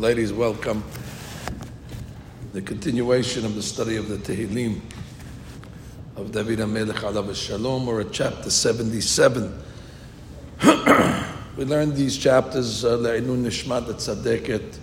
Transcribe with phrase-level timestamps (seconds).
[0.00, 0.82] Ladies, welcome.
[2.54, 4.80] The continuation of the study of the Tehillim
[6.16, 7.84] of David HaMelech Alav Shalom.
[7.84, 9.62] We're at chapter 77.
[11.58, 14.78] we learned these chapters, uh, Le'inun Nishmat Tzadeket,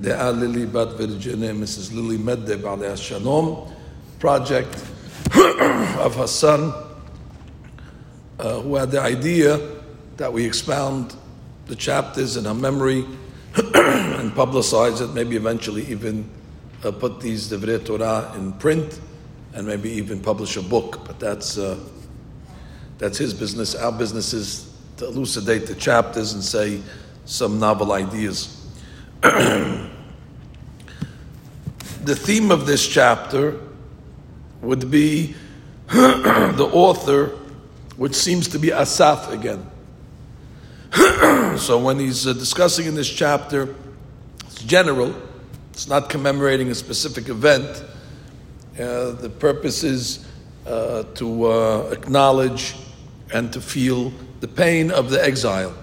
[0.00, 1.94] Le'a Lili Bat Virginia, Mrs.
[1.94, 3.72] Lily Meddeb Aleh Shalom,
[4.18, 4.74] project
[6.00, 6.72] of her son,
[8.40, 9.60] uh, who had the idea
[10.16, 11.14] that we expound
[11.66, 13.06] the chapters in her memory
[13.74, 16.28] and publicize it, maybe eventually even
[16.84, 19.00] uh, put these Divrei Torah in print
[19.54, 21.04] and maybe even publish a book.
[21.06, 21.78] But that's, uh,
[22.98, 23.74] that's his business.
[23.74, 26.80] Our business is to elucidate the chapters and say
[27.24, 28.66] some novel ideas.
[29.20, 29.88] the
[32.06, 33.60] theme of this chapter
[34.60, 35.34] would be
[35.88, 37.26] the author,
[37.96, 39.66] which seems to be Asaf again.
[41.56, 43.74] so when he's uh, discussing in this chapter,
[44.44, 45.14] it's general,
[45.70, 47.82] it's not commemorating a specific event.
[48.74, 50.28] Uh, the purpose is
[50.66, 52.74] uh, to uh, acknowledge
[53.32, 55.74] and to feel the pain of the exile,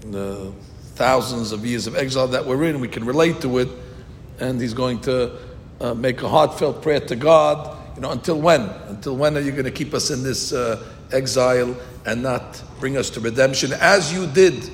[0.00, 0.50] the
[0.94, 2.80] thousands of years of exile that we're in.
[2.80, 3.68] We can relate to it,
[4.40, 5.36] and he's going to
[5.82, 7.76] uh, make a heartfelt prayer to God.
[7.94, 8.62] You know, until when?
[8.88, 10.82] Until when are you going to keep us in this uh,
[11.12, 11.76] exile
[12.06, 14.64] and not bring us to redemption, as you did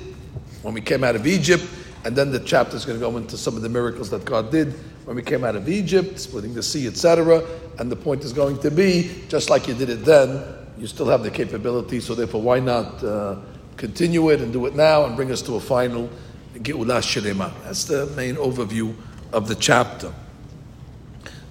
[0.61, 1.63] when we came out of Egypt?
[2.03, 4.51] And then the chapter is going to go into some of the miracles that God
[4.51, 4.73] did
[5.05, 7.43] when we came out of Egypt, splitting the sea, etc.
[7.79, 10.43] And the point is going to be, just like you did it then,
[10.77, 13.35] you still have the capability, so therefore, why not uh,
[13.77, 16.09] continue it and do it now and bring us to a final
[16.55, 17.51] Geulah Shlema?
[17.63, 18.95] That's the main overview
[19.31, 20.11] of the chapter.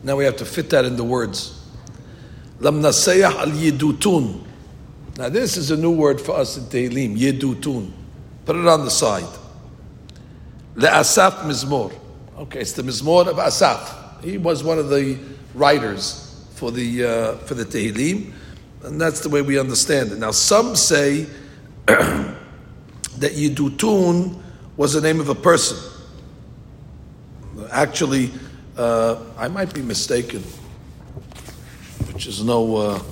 [0.03, 1.65] Now we have to fit that in the words.
[2.59, 4.47] Lam al yidutun.
[5.21, 7.91] Now this is a new word for us in Tehillim, yidutun.
[8.47, 9.29] Put it on the side.
[10.75, 11.93] Le Asaf Mizmor.
[12.39, 14.25] Okay, it's the Mizmor of Asaf.
[14.25, 15.19] He was one of the
[15.55, 18.33] writers for the uh, for the Tehillim,
[18.85, 20.17] and that's the way we understand it.
[20.17, 21.27] Now, some say
[21.87, 22.33] that
[23.21, 24.41] Yidutun
[24.79, 25.77] was the name of a person.
[27.71, 28.31] Actually,
[28.75, 30.43] uh, I might be mistaken,
[32.11, 33.03] which is no uh,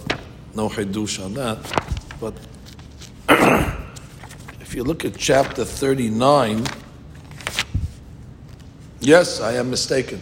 [0.54, 1.87] no hidush on that.
[2.20, 2.34] But
[4.60, 6.66] if you look at chapter thirty nine.
[9.00, 10.20] Yes, I am mistaken.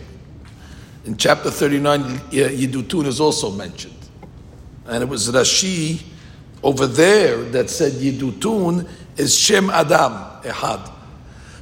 [1.07, 3.95] In chapter 39, Yidutun is also mentioned.
[4.87, 6.03] And it was Rashi
[6.63, 10.13] over there that said Yidutun is Shem Adam,
[10.43, 10.93] Ehad.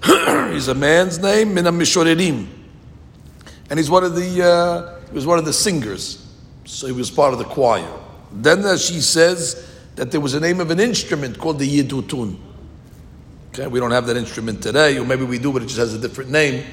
[0.53, 2.47] he's a man's name, Minam Mishorerim.
[3.71, 6.27] And he's one of the, uh, he was one of the singers.
[6.65, 7.89] So he was part of the choir.
[8.33, 12.37] Then Rashi says that there was a name of an instrument called the Yidutun.
[13.51, 15.95] Okay, we don't have that instrument today, or maybe we do, but it just has
[15.95, 16.65] a different name.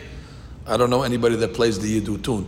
[0.65, 2.47] I don't know anybody that plays the Yidutun.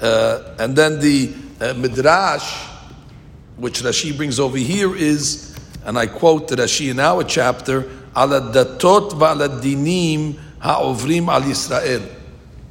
[0.00, 2.66] Uh, and then the uh, Midrash,
[3.56, 7.82] which Rashi brings over here, is, and I quote the Rashi in our chapter,
[8.16, 12.08] Ala datot v'ala dinim ha'ovrim al Yisrael.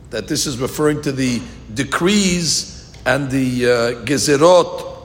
[0.09, 1.41] That this is referring to the
[1.73, 4.96] decrees and the uh, gezerot,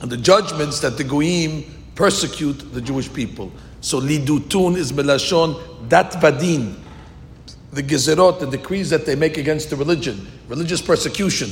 [0.00, 1.64] the judgments that the goyim
[1.94, 3.50] persecute the Jewish people.
[3.80, 6.76] So lidutun is melashon dat vadin
[7.76, 11.50] the gezerot, the decrees that they make against the religion, religious persecution,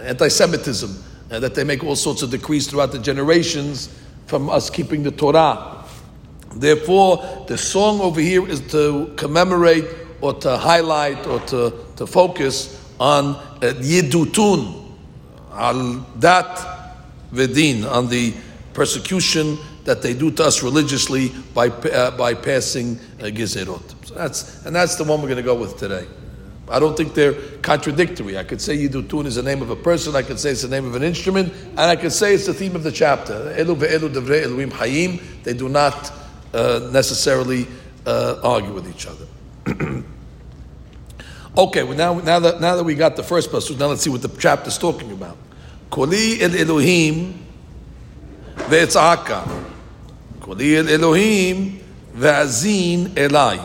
[0.00, 3.92] anti-Semitism, and that they make all sorts of decrees throughout the generations
[4.26, 5.84] from us keeping the Torah.
[6.54, 9.84] Therefore, the song over here is to commemorate
[10.20, 13.74] or to highlight or to, to focus on uh,
[15.52, 16.75] al dat
[17.32, 18.34] vedin, on the
[18.74, 24.06] persecution that they do to us religiously by, uh, by passing uh.
[24.06, 26.06] So that's, and that's the one we're going to go with today.
[26.68, 28.36] I don't think they're contradictory.
[28.36, 30.68] I could say Yidutun is the name of a person, I could say it's the
[30.68, 33.54] name of an instrument, and I could say it's the theme of the chapter.
[33.56, 35.22] Elu ve'elu devrei Elohim hayim.
[35.44, 36.12] They do not
[36.52, 37.68] uh, necessarily
[38.04, 39.26] uh, argue with each other.
[41.56, 44.10] okay, well now, now, that, now that we got the first pasuk, now let's see
[44.10, 45.36] what the chapter is talking about.
[45.90, 47.44] Koli el Elohim
[48.56, 49.48] ve'etzaka.
[50.40, 51.80] Koli el Elohim
[52.14, 53.60] ve'azin elai.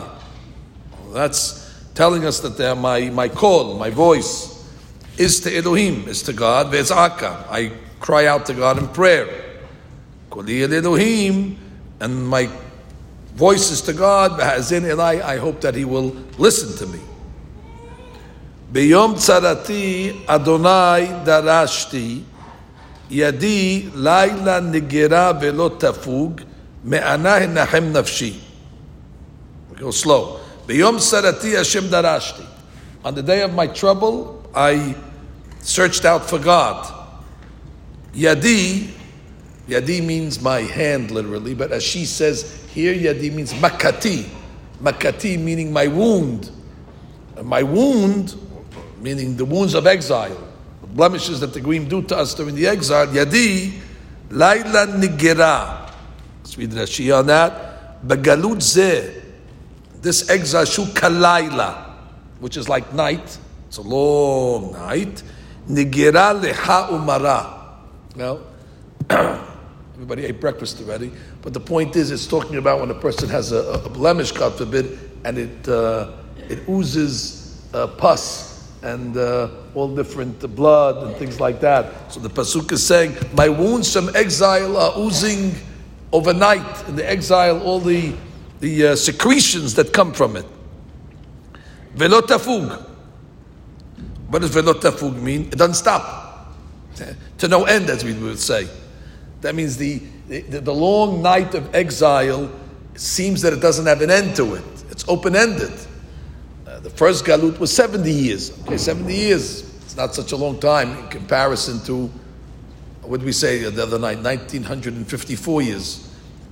[1.12, 4.48] That's telling us that uh, my, my call, my voice,
[5.18, 6.72] is to Elohim, is to God.
[6.72, 7.46] Ve'ezaka.
[7.50, 9.28] I cry out to God in prayer.
[10.30, 11.58] Koli Elohim,
[12.00, 12.48] and my
[13.34, 14.40] voice is to God.
[14.40, 15.20] Ve'azin elai.
[15.20, 17.01] I hope that He will listen to me.
[18.72, 22.22] Tzarati Adonai darashti
[23.10, 26.42] yadi laila nigera velo tafug
[26.82, 28.40] me'ana hinachem nafshi.
[29.70, 30.40] We go slow.
[30.66, 32.46] B'yom sarati Hashem darashti.
[33.04, 34.94] On the day of my trouble, I
[35.60, 37.00] searched out for God.
[38.14, 38.90] Yadi,
[39.68, 44.28] Yadi means my hand literally, but as she says here, Yadi means makati.
[44.80, 46.50] Makati meaning my wound.
[47.42, 48.34] My wound,
[49.02, 50.38] meaning the wounds of exile,
[50.80, 53.08] the blemishes that the Goyim do to us during the exile.
[53.08, 53.78] Yadi,
[54.30, 55.92] Laila Nigera.
[56.38, 58.06] Let's read Rashi on that.
[58.06, 59.20] Bagalut Zeh.
[60.00, 61.94] This exile shu kalayla,
[62.40, 63.38] which is like night.
[63.68, 65.22] It's a long night.
[65.68, 67.58] Nigera leha umara.
[68.14, 68.40] Now,
[69.94, 73.52] everybody ate breakfast already, but the point is, it's talking about when a person has
[73.52, 78.51] a, a blemish, God forbid, and it uh, it oozes uh, pus
[78.82, 82.12] and uh, all different blood and things like that.
[82.12, 85.54] So the pasuk is saying, "My wounds from exile are oozing
[86.12, 87.62] overnight in the exile.
[87.62, 88.14] All the
[88.60, 90.46] the uh, secretions that come from it."
[91.96, 92.88] Velotafug.
[94.28, 95.42] What does velotafug mean?
[95.42, 96.30] It doesn't stop.
[97.38, 98.68] To no end, as we would say.
[99.40, 102.48] That means the, the, the long night of exile
[102.94, 104.64] seems that it doesn't have an end to it.
[104.90, 105.72] It's open ended.
[106.82, 108.50] The first galut was 70 years.
[108.62, 109.62] Okay, 70 years.
[109.82, 112.10] It's not such a long time in comparison to,
[113.02, 114.18] what did we say the other night?
[114.18, 116.08] 1954 years.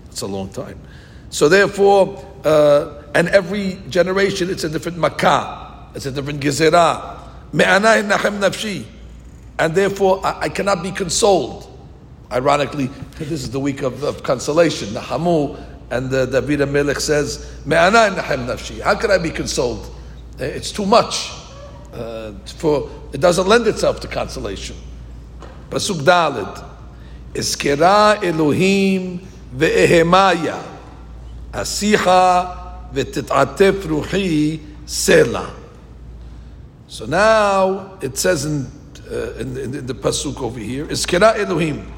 [0.09, 0.79] It's a long time.
[1.31, 7.19] So therefore, uh, and every generation it's a different makkah, it's a different gezerah.
[9.59, 11.67] And therefore, I, I, cannot be consoled.
[12.31, 12.87] Ironically,
[13.19, 15.59] this is the week of, of consolation, Nahamu,
[15.91, 17.53] and uh, David Melech says.
[17.69, 19.97] How can I be consoled?
[20.41, 21.33] Uh, it's too much.
[21.93, 24.77] Uh, for It doesn't lend itself to consolation.
[25.69, 26.65] Pasuk Dalid.
[27.35, 29.21] Iskera Elohim
[29.55, 30.63] ve'ehemaya.
[31.53, 35.51] Asiha ve'tit'atef ruhi sela.
[36.89, 38.67] So now it says in,
[39.11, 41.93] uh, in, in, in, the pasuk over here, "Iskira Elohim."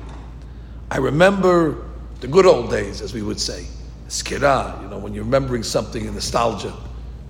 [0.90, 1.86] I remember
[2.20, 3.66] the good old days, as we would say.
[4.08, 6.74] Iskira, you know, when you're remembering something in nostalgia.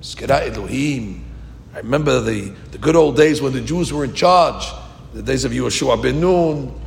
[0.02, 1.24] Iskira Elohim.
[1.72, 4.66] I remember the, the good old days when the Jews were in charge,
[5.14, 6.78] the days of Yehoshua ben Nun,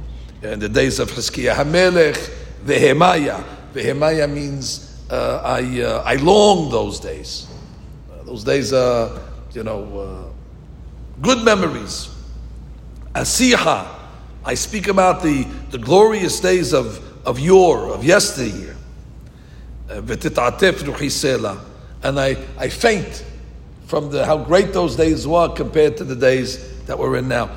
[0.44, 2.18] and the days of Hiskiah Hamelech,
[2.66, 3.42] Vehemaya.
[3.74, 7.48] Vehemaya means uh, I, uh, I long those days.
[8.12, 9.18] Uh, those days, are,
[9.54, 12.10] you know, uh, good memories.
[13.14, 13.88] Asiha,
[14.44, 18.76] I speak about the, the glorious days of, of yore, of yesteryear.
[19.90, 20.02] Uh,
[22.04, 23.26] and I, I faint
[23.86, 27.48] from the, how great those days were compared to the days that we're in now.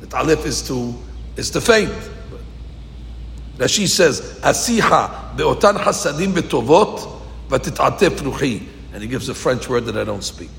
[0.00, 0.94] Hit'alef is to,
[1.36, 1.92] is to faint.
[3.56, 9.96] Rashi says, Asiha be'otan hasadim betovot, v'tit'atef ruchi and he gives a French word that
[9.96, 10.50] I don't speak.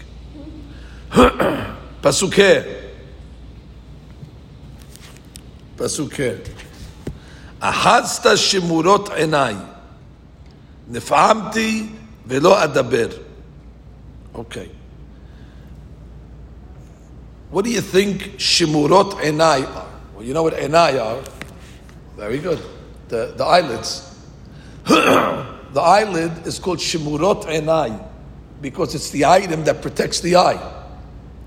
[1.09, 2.91] Pasuke.
[5.77, 6.49] Pasuke.
[7.61, 9.74] Ahazta shemurot enai.
[10.88, 11.88] נפעמתי
[12.26, 13.18] velo adaber.
[14.34, 14.70] Okay.
[17.50, 19.88] What do you think shimurot enai are?
[20.14, 21.22] Well, you know what enai are.
[22.16, 22.60] Very good.
[23.08, 24.06] The, the eyelids.
[24.84, 28.06] the eyelid is called shimurot enai
[28.60, 30.76] because it's the item that protects the eye.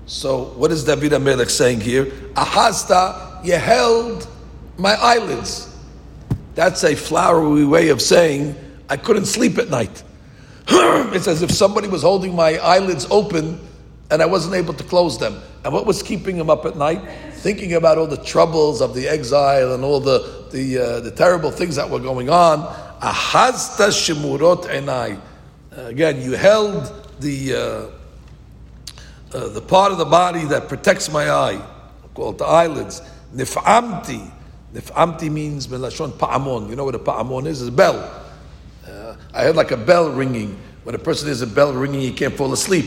[0.06, 2.06] So, what is David Amelech saying here?
[2.34, 4.28] Ahasta, you held
[4.76, 5.74] my eyelids.
[6.54, 8.54] That's a flowery way of saying
[8.89, 10.03] I couldn't sleep at night.
[10.67, 13.59] it's as if somebody was holding my eyelids open
[14.11, 15.39] and I wasn't able to close them.
[15.63, 17.01] And what was keeping him up at night?
[17.33, 21.51] Thinking about all the troubles of the exile and all the the, uh, the terrible
[21.51, 22.61] things that were going on.
[23.01, 25.19] Ahasta shemurot enai.
[25.71, 31.61] Again, you held the uh, uh, the part of the body that protects my eye,
[32.15, 33.01] called the eyelids.
[33.33, 34.31] Nif'amti.
[34.73, 36.69] Nif'amti means melashon pa'amon.
[36.69, 37.61] You know what a pa'amon is?
[37.61, 38.18] It's a bell.
[39.33, 40.59] Uh, I heard like a bell ringing.
[40.83, 42.85] When a person hears a bell ringing, he can't fall asleep.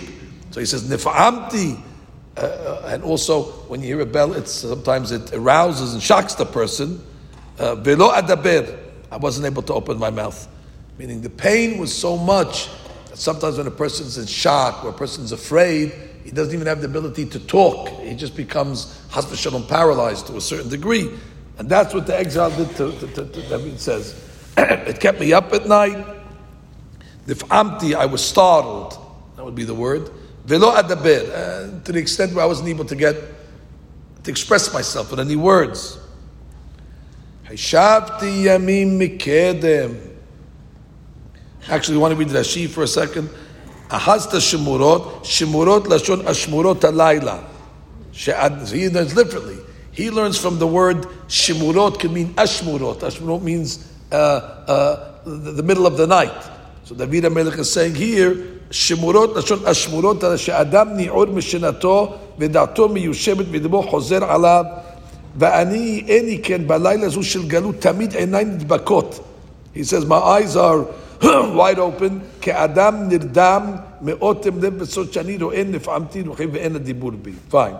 [0.50, 1.80] So he says nif'amti.
[2.36, 6.34] Uh, uh, and also, when you hear a bell, it's sometimes it arouses and shocks
[6.34, 7.04] the person.
[7.58, 8.78] Uh, velo adaber.
[9.10, 10.48] I wasn't able to open my mouth.
[10.98, 12.68] Meaning the pain was so much
[13.08, 15.92] that sometimes when a person's in shock or a person's afraid,
[16.24, 17.88] he doesn't even have the ability to talk.
[18.00, 21.10] He just becomes hasbashalom paralyzed to a certain degree.
[21.58, 24.14] And that's what the exile did to, to, to, to David says.
[24.56, 26.21] it kept me up at night.
[27.26, 28.98] If amti, I was startled.
[29.36, 30.10] That would be the word.
[30.44, 33.16] Velo adaber, uh, to the extent where I wasn't able to get
[34.24, 35.98] to express myself with any words.
[37.44, 40.10] Hashavti yamim mikedem.
[41.68, 43.28] Actually, you want to read the Rashi for a second?
[43.88, 47.48] Ahazta Shemurot, Shemurot Lashon Ashmurot Alayla.
[48.12, 49.58] He learns differently.
[49.92, 53.00] He learns from the word Shemurot can mean Ashmurot.
[53.00, 56.51] Ashmurot means uh, uh, the, middle of the night.
[56.91, 58.35] So David HaMelech is saying here,
[58.69, 64.65] Shemurot Lashon Ashmurot she'adam ni'or mishinato ודעתו מיושבת ודמו חוזר עליו
[65.37, 69.19] ואני איני כן בלילה זו של גלות תמיד עיניי נדבקות.
[69.75, 70.85] He says, my eyes are
[71.55, 77.31] wide open, כאדם נרדם מאוטם לב בסוד שאני רואה נפעמתי רוחי ואין הדיבור בי.
[77.51, 77.77] Fine.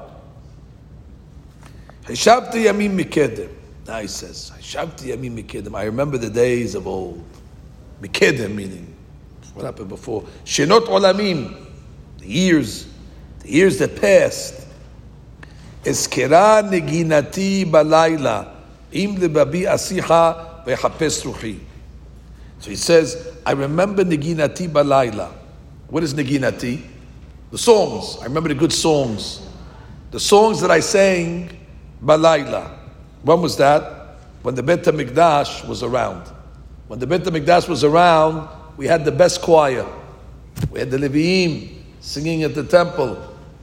[2.06, 3.48] חשבתי ימים מקדם.
[3.86, 5.76] Now he says, חשבתי ימים מקדם.
[5.76, 7.22] I remember the days of old.
[8.02, 8.91] מקדם meaning,
[9.55, 10.23] what happened before?
[10.45, 11.55] Shenot olamim,
[12.19, 12.87] the years,
[13.41, 14.67] the years that passed.
[15.85, 18.49] Eskera neginati balayla,
[18.93, 21.59] im lebabi asicha vechapes ruchi.
[22.61, 25.33] So he says, I remember neginati balayla.
[25.89, 26.83] What is neginati?
[27.51, 28.17] The songs.
[28.21, 29.47] I remember the good songs.
[30.13, 31.59] The songs that I sang
[32.03, 32.79] balayla.
[33.23, 34.19] When was that?
[34.43, 36.29] When the Bet HaMikdash was around.
[36.89, 39.87] When the Bet HaMikdash was around, we had the best choir.
[40.71, 43.17] We had the Leviim singing at the temple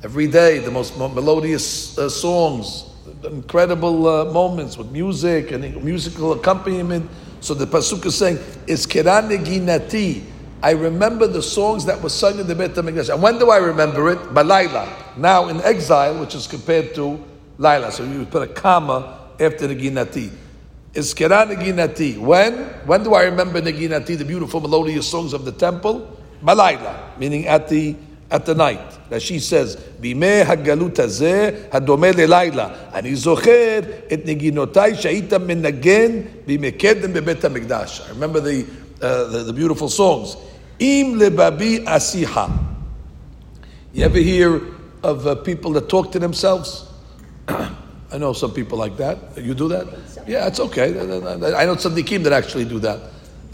[0.04, 2.86] every day, the most melodious uh, songs,
[3.24, 7.10] incredible uh, moments with music and musical accompaniment.
[7.42, 10.24] So the pasuk is saying, "Is ginati."
[10.62, 13.14] I remember the songs that were sung in the Beit Hamikdash.
[13.14, 14.20] And when do I remember it?
[14.34, 15.18] Balayla.
[15.18, 17.24] Now in exile, which is compared to
[17.58, 17.92] Laila.
[17.94, 20.32] So you put a comma after the ginati
[20.95, 22.19] Is ginati.
[22.19, 22.55] When?
[22.87, 26.19] When do I remember the ginati, the beautiful melodious songs of the temple?
[26.43, 27.97] Balayla, meaning at the
[28.31, 29.11] at the night.
[29.11, 32.69] Rashi says, בימי הגלות הזה, הדומה ללילה.
[32.95, 33.79] אני זוכר
[34.13, 36.11] את נגינותיי שהיית מנגן
[36.47, 38.01] בימי קדם בבית המקדש.
[38.01, 38.65] I remember the,
[39.01, 40.37] uh, the, the beautiful songs.
[40.81, 42.47] אם לבבי אסיחה.
[43.95, 44.61] You ever hear
[45.03, 46.87] of uh, people that talk to themselves?
[48.12, 49.18] I know some people like that.
[49.38, 49.88] You do that?
[50.28, 51.00] Yeah, it's okay.
[51.00, 53.00] I know some tzaddikim that actually do that.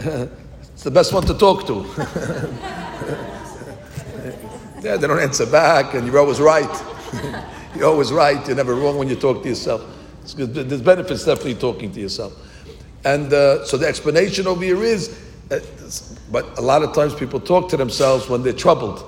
[0.00, 1.84] it's the best one to talk to.
[4.86, 6.84] Yeah, they don't answer back, and you're always right.
[7.74, 8.46] you're always right.
[8.46, 9.82] You're never wrong when you talk to yourself.
[10.36, 12.34] There's benefits definitely talking to yourself.
[13.04, 15.18] And uh, so the explanation over here is,
[15.50, 15.58] uh,
[16.30, 19.00] but a lot of times people talk to themselves when they're troubled.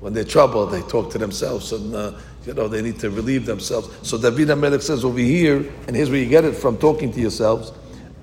[0.00, 2.12] When they're troubled, they talk to themselves, and uh,
[2.46, 3.88] you know they need to relieve themselves.
[4.08, 7.20] So David HaMelech says over here, and here's where you get it from talking to
[7.20, 7.72] yourselves.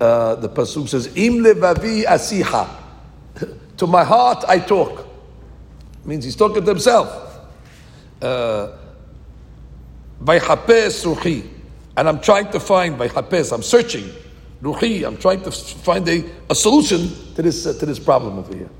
[0.00, 2.68] Uh, the pasuk says, "Im levavi asiha."
[3.76, 5.06] to my heart I talk
[6.04, 7.38] means he's talking to himself.
[8.20, 8.76] Uh,
[10.22, 11.48] ruhi.
[11.96, 14.10] And I'm trying to find, by Vayhapes, I'm searching.
[14.62, 18.54] Ruhi, I'm trying to find a, a solution to this, uh, to this problem over
[18.54, 18.70] here.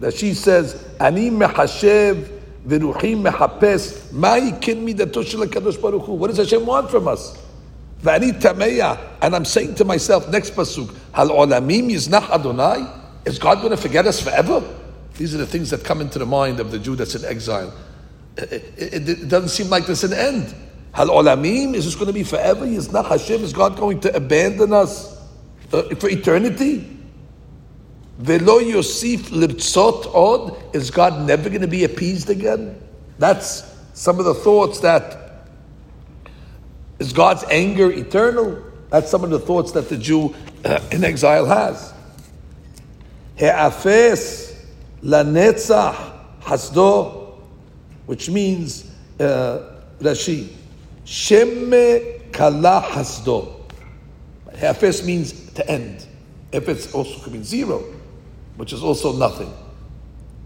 [0.00, 2.35] That she says, Ani mehashev
[2.66, 6.14] v'ruhi mehapes ma'i kin midato shel HaKadosh Baruch Hu.
[6.14, 7.38] What does Hashem want from us?
[8.02, 8.98] V'ani tameya.
[9.22, 12.86] And I'm saying to myself, next pasuk, Hal olamim yiznach Adonai?
[13.24, 14.62] Is God going to forget us forever?
[15.16, 17.72] These are the things that come into the mind of the Jew that's in exile.
[18.36, 20.54] It, it, it doesn't seem like there's an end.
[20.92, 22.64] Hal olamim, is this going to be forever?
[22.64, 25.16] Is not Hashem, is God going to abandon us
[25.72, 26.95] uh, for eternity?
[28.18, 32.80] Velo Yosif lirtzot od, is God never going to be appeased again?
[33.18, 35.26] That's some of the thoughts that
[36.98, 38.62] is God's anger eternal?
[38.90, 41.92] That's some of the thoughts that the Jew uh, in exile has.
[43.36, 44.64] He'afes
[45.02, 47.38] Lanetzach Hasdo,
[48.06, 50.48] which means uh, Rashi,
[51.04, 53.52] Shemme Kala Hasdo.
[54.54, 56.06] Hafes means to end.
[56.52, 57.84] If it's also could mean zero,
[58.56, 59.52] which is also nothing.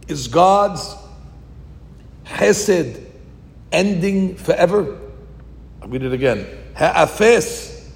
[0.09, 0.95] Is God's
[2.25, 3.01] Hesed
[3.73, 4.99] ending forever?
[5.83, 6.47] I'll read it again.
[6.75, 7.89] Ha'afes,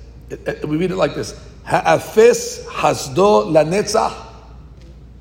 [0.67, 1.39] we read it like this.
[1.65, 4.15] Ha'afes hasdo lanetzach.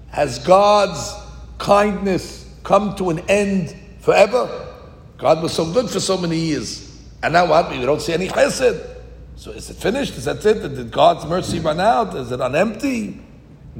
[0.09, 1.13] Has God's
[1.57, 4.75] kindness come to an end forever?
[5.17, 7.01] God was so good for so many years.
[7.23, 7.71] And now what?
[7.71, 8.89] We don't see any chesed.
[9.37, 10.17] So is it finished?
[10.17, 10.75] Is that it?
[10.75, 12.15] Did God's mercy run out?
[12.15, 13.22] Is it on empty?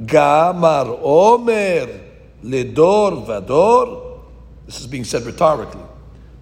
[0.00, 2.00] Gamar Omer
[2.42, 4.20] Ledor Vador.
[4.66, 5.82] This is being said rhetorically,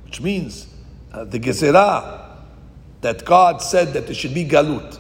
[0.05, 0.67] which means
[1.13, 2.37] uh, the Gezerah
[3.01, 4.99] that God said that there should be Galut.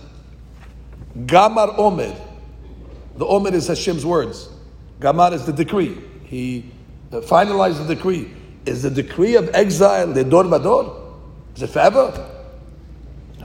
[1.26, 2.14] Gamar Omer.
[3.16, 4.48] The Omer is Hashem's words.
[5.00, 5.98] Gamar is the decree
[6.32, 6.64] he
[7.12, 8.32] uh, finalized the decree.
[8.64, 11.12] Is the decree of exile the dor vador?
[11.54, 12.30] Is it forever?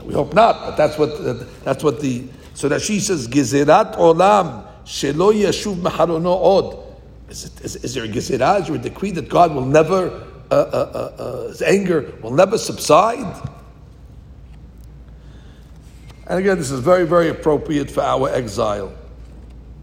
[0.04, 2.24] We hope not, but that's what uh, that's what the
[2.54, 6.84] so she says Gizerat olam shelo yashuv maharono od.
[7.28, 10.08] Is, is, is there a gezerah, or a decree that God will never,
[10.50, 13.48] uh, uh, uh, uh, his anger will never subside?
[16.26, 18.92] And again, this is very, very appropriate for our exile.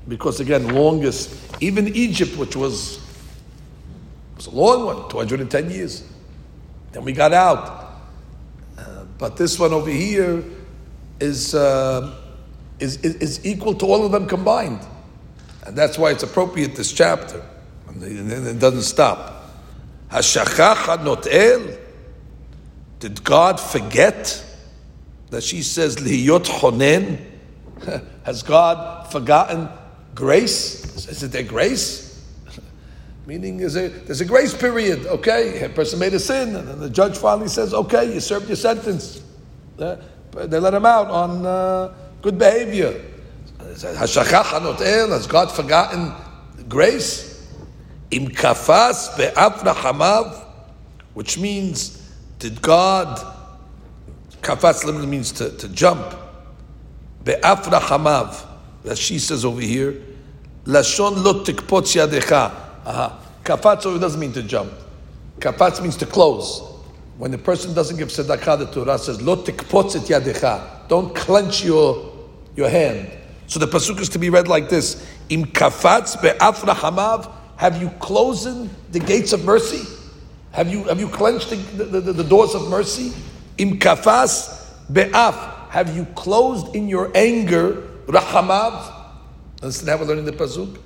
[0.07, 2.99] Because again, longest, even Egypt, which was,
[4.35, 6.03] was a long one, 210 years.
[6.91, 7.99] Then we got out.
[8.77, 10.43] Uh, but this one over here
[11.19, 12.15] is, uh,
[12.79, 14.85] is, is, is, equal to all of them combined.
[15.65, 17.43] And that's why it's appropriate, this chapter.
[17.87, 19.51] And it doesn't stop.
[20.11, 21.77] Hashachach not el.
[22.99, 24.45] Did God forget?
[25.29, 27.19] that she says lihiyot chonen.
[28.23, 29.69] Has God forgotten
[30.13, 31.07] grace?
[31.07, 32.25] Is it their grace?
[33.25, 35.05] Meaning, is a, there's a grace period.
[35.05, 38.47] Okay, a person made a sin, and then the judge finally says, "Okay, you served
[38.47, 39.21] your sentence."
[39.77, 39.97] Uh,
[40.31, 43.01] they let him out on uh, good behavior.
[43.81, 46.13] Has God forgotten
[46.69, 47.33] grace?
[48.11, 50.43] Im kafas be'afra hamav,
[51.13, 52.01] which means,
[52.39, 53.35] did God
[54.45, 56.15] Kafas literally means to, to jump.
[57.23, 58.45] Be'afra hamav,
[58.83, 59.99] that she says over here,
[60.65, 62.53] Lashon lo tikpotz yadecha.
[62.85, 63.19] Aha.
[63.43, 64.71] Kafats over doesn't mean to jump.
[65.39, 66.61] Kafats means to close.
[67.17, 70.87] When the person doesn't give tzedakah, the Torah says, lo tikpotz et yadecha.
[70.89, 72.13] Don't clench your,
[72.55, 73.09] your hand.
[73.47, 77.31] So the pasuk is to be read like this: Im kafatz be'afra hamav.
[77.57, 79.83] Have you closed the gates of mercy?
[80.51, 83.13] Have you have you clenched the, the, the, the doors of mercy?
[83.57, 85.69] Im kafas be'af.
[85.69, 88.93] Have you closed in your anger rachamav?
[89.61, 90.77] Understand how we're learning the pasuk?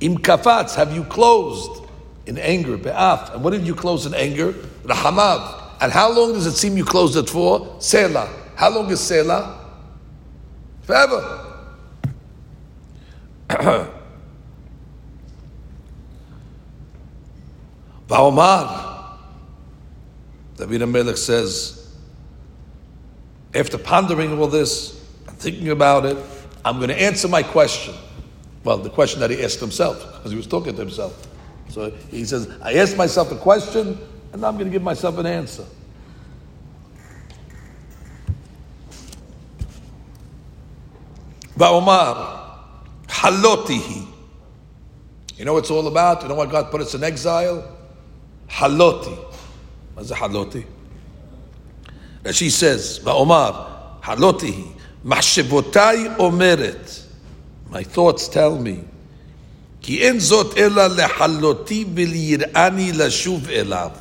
[0.00, 0.74] Im kafatz.
[0.74, 1.84] Have you closed
[2.26, 3.34] in anger be'af?
[3.34, 4.52] And what did you close in anger?
[4.84, 5.62] Rachamav.
[5.80, 7.76] And how long does it seem you closed it for?
[7.80, 8.28] Selah.
[8.56, 9.57] How long is Selah?
[10.88, 11.44] Forever.
[18.08, 19.18] Vaomar.
[20.56, 21.94] David Melech says,
[23.54, 26.16] after pondering all this and thinking about it,
[26.64, 27.94] I'm going to answer my question.
[28.64, 31.28] Well, the question that he asked himself, because he was talking to himself.
[31.68, 33.98] So he says, I asked myself a question,
[34.32, 35.66] and now I'm going to give myself an answer.
[41.57, 42.59] Va'omar,
[43.07, 44.07] halotihi.
[45.37, 46.21] You know what it's all about?
[46.23, 47.77] You know why God put us in exile?
[48.49, 49.17] Haloti.
[49.93, 50.65] What's haloti?
[52.23, 54.73] And she says, Va'omar, haloti,
[55.05, 57.05] mahshevotai omeret.
[57.69, 58.83] My thoughts tell me,
[59.81, 63.91] כי אין זאת אלא לחלותי ולייראני לשוב אליו.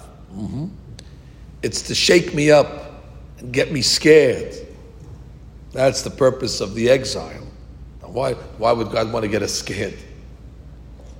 [1.63, 3.03] It's to shake me up
[3.39, 4.55] and get me scared.
[5.73, 7.46] That's the purpose of the exile.
[8.08, 9.98] Why, why would God want to get us scared?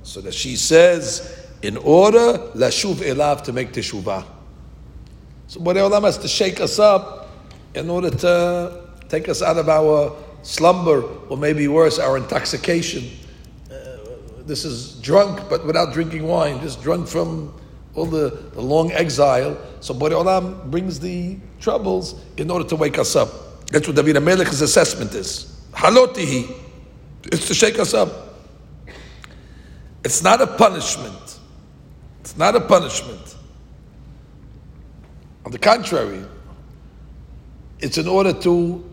[0.02, 4.24] So that she says, in order, lashuv elav, to make teshuvah.
[5.48, 7.28] So Borei Olam has to shake us up
[7.74, 13.10] in order to take us out of our slumber, or maybe worse, our intoxication.
[13.70, 13.98] Uh,
[14.44, 17.52] this is drunk, but without drinking wine, just drunk from
[17.94, 19.58] all the, the long exile.
[19.80, 23.66] So Borei Olam brings the troubles in order to wake us up.
[23.66, 25.60] That's what David Amelech's assessment is.
[25.72, 26.64] Halotihi.
[27.24, 28.10] It's to shake us up.
[30.04, 31.38] It's not a punishment.
[32.20, 33.36] It's not a punishment.
[35.44, 36.24] On the contrary,
[37.80, 38.84] it's in order to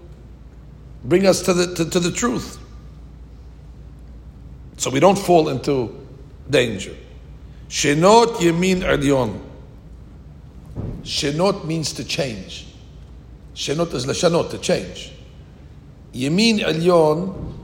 [1.03, 2.59] bring us to the, to, to the truth.
[4.77, 6.05] So we don't fall into
[6.49, 6.95] danger.
[7.69, 9.41] Shenot Yemin Elyon.
[11.03, 12.67] Shenot means to change.
[13.53, 15.11] Shenot is Leshanot, to change.
[16.13, 17.54] Yemin Elyon,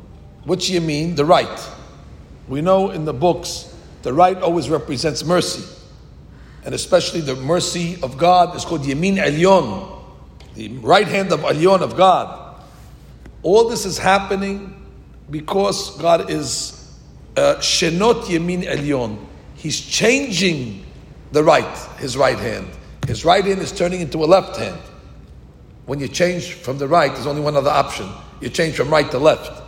[0.45, 1.15] which Yemin?
[1.15, 1.69] The right.
[2.47, 5.63] We know in the books, the right always represents mercy
[6.63, 9.99] and especially the mercy of God is called Yemin Elyon,
[10.53, 12.61] the right hand of Elyon of God.
[13.41, 14.75] All this is happening
[15.29, 16.95] because God is
[17.35, 19.17] uh, Shenot Yemin Elyon.
[19.55, 20.85] He's changing
[21.31, 22.67] the right, his right hand.
[23.07, 24.79] His right hand is turning into a left hand.
[25.87, 28.07] When you change from the right, there's only one other option.
[28.39, 29.60] You change from right to left.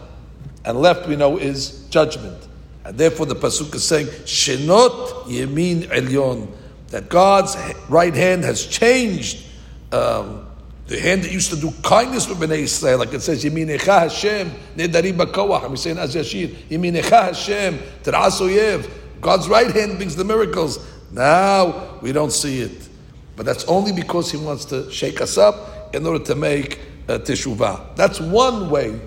[0.66, 2.48] And left, we know, is judgment.
[2.86, 6.50] And therefore the Pasuk is saying, Shenot Yemin Elyon
[6.90, 7.58] that God's
[7.90, 9.48] right hand has changed.
[9.92, 10.48] Um,
[10.86, 14.52] the hand that used to do kindness with Bnei Israel, like it says, Yeminecha Hashem,
[14.76, 18.90] Nedari Bakawach, we say in Az Yashir, Yeminecha Hashem, Teras
[19.22, 20.86] God's right hand brings the miracles.
[21.12, 22.90] Now we don't see it.
[23.36, 27.18] But that's only because He wants to shake us up in order to make uh,
[27.20, 27.96] teshuvah.
[27.96, 29.00] That's one way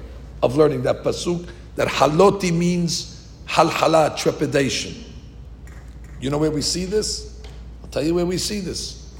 [0.47, 1.47] of learning that pasuk.
[1.75, 5.05] that haloti means halhala, trepidation.
[6.21, 7.43] You know where we see this?
[7.83, 9.15] I'll tell you where we see this.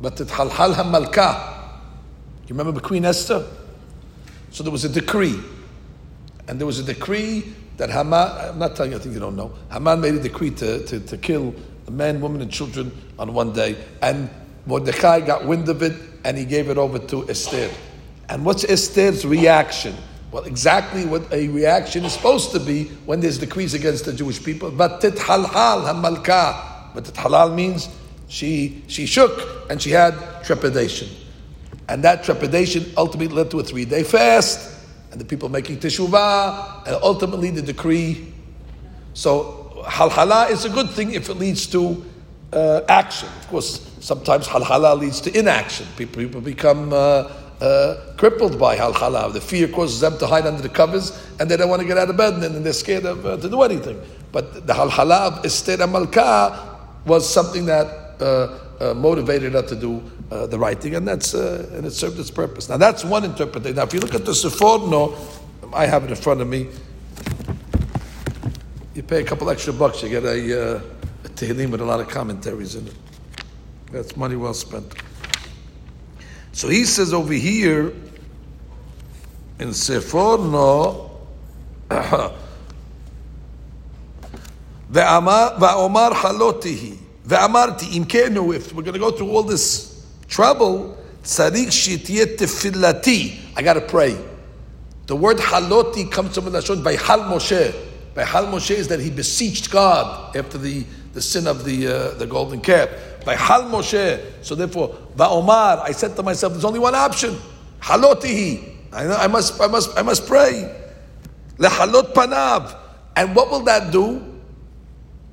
[0.00, 1.54] But it halhal hamalka.
[2.48, 3.46] You remember Queen Esther?
[4.50, 5.38] So there was a decree.
[6.48, 9.36] And there was a decree that Haman, I'm not telling you, I think you don't
[9.36, 9.52] know.
[9.70, 13.52] Haman made a decree to, to, to kill the men, women, and children on one
[13.52, 13.76] day.
[14.00, 14.30] And
[14.64, 17.70] Mordechai got wind of it and he gave it over to Esther.
[18.28, 19.94] And what's Esther's reaction?
[20.32, 24.42] Well, exactly what a reaction is supposed to be when there's decrees against the Jewish
[24.42, 24.70] people.
[24.70, 26.94] But tithalhal hamalka.
[26.94, 27.88] But tithalal means
[28.28, 31.08] she she shook and she had trepidation.
[31.88, 34.74] And that trepidation ultimately led to a three-day fast,
[35.12, 38.32] and the people making teshuvah, and ultimately the decree.
[39.14, 42.04] So halhala is a good thing if it leads to
[42.52, 43.28] uh, action.
[43.40, 45.86] Of course, sometimes halhala leads to inaction.
[45.96, 49.32] People, people become uh, uh, crippled by halhala.
[49.32, 51.98] The fear causes them to hide under the covers, and they don't want to get
[51.98, 54.00] out of bed, and they're scared of, uh, to do anything.
[54.32, 57.86] But the halhala of Esther Malka was something that
[58.20, 62.18] uh, uh, motivated her to do uh, the right thing, and that's and it served
[62.18, 62.68] its purpose.
[62.68, 63.76] Now that's one interpretation.
[63.76, 65.16] Now, if you look at the Seforno,
[65.72, 66.68] I have it in front of me.
[68.94, 72.08] You pay a couple extra bucks, you get a, a Tehillim with a lot of
[72.08, 72.94] commentaries in it.
[73.92, 74.94] That's money well spent.
[76.56, 77.88] So he says over here
[79.58, 81.10] in Seforno,
[84.90, 86.96] Ve'amar halotihi.
[87.28, 93.38] Ve'amarti, im kenu, if we're going to go through all this trouble, tzarik shitiyet tefillati.
[93.54, 94.18] I got to pray.
[95.08, 97.74] The word haloti comes from the Lashon by Hal Moshe.
[98.14, 102.10] By Hal Moshe is that he beseeched God after the, the sin of the, uh,
[102.14, 102.88] the golden calf
[103.26, 104.22] by Hal Moshe.
[104.42, 107.36] So therefore, Omar, I said to myself, there's only one option.
[107.80, 108.74] Halotihi.
[108.92, 110.74] I, I must, I must, I must pray.
[111.58, 112.78] Lehalot panav.
[113.16, 114.40] And what will that do?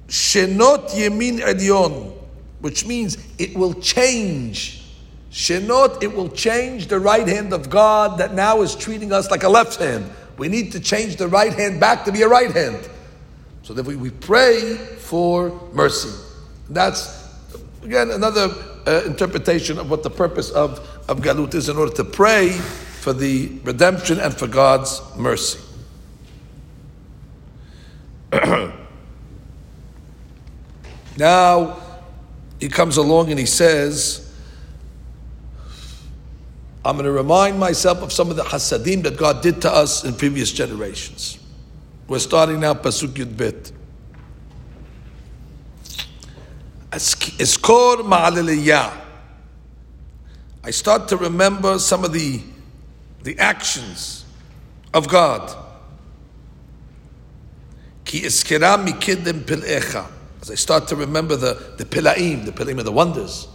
[0.08, 2.14] Shenot yemin elyon,
[2.62, 4.84] which means it will change.
[5.32, 9.44] Shenot, it will change the right hand of God that now is treating us like
[9.44, 10.10] a left hand.
[10.38, 12.90] We need to change the right hand back to be a right hand.
[13.62, 16.10] So that we, we pray for mercy.
[16.70, 17.23] That's
[17.84, 18.50] Again, another
[18.88, 23.12] uh, interpretation of what the purpose of, of Galut is in order to pray for
[23.12, 25.60] the redemption and for God's mercy.
[31.18, 31.78] now,
[32.60, 34.34] he comes along and he says,
[36.86, 40.06] I'm going to remind myself of some of the hasadim that God did to us
[40.06, 41.38] in previous generations.
[42.08, 43.74] We're starting now Pasuk Yud Bet.
[46.94, 49.02] Eskor ma'aliliyah.
[50.64, 52.42] I start to remember some of the,
[53.24, 54.26] the actions
[54.94, 55.56] of God.
[58.06, 60.08] Ki eskera mikidem pilecha.
[60.42, 63.48] As I start to remember the, the pilaim, the pilaim of the wonders,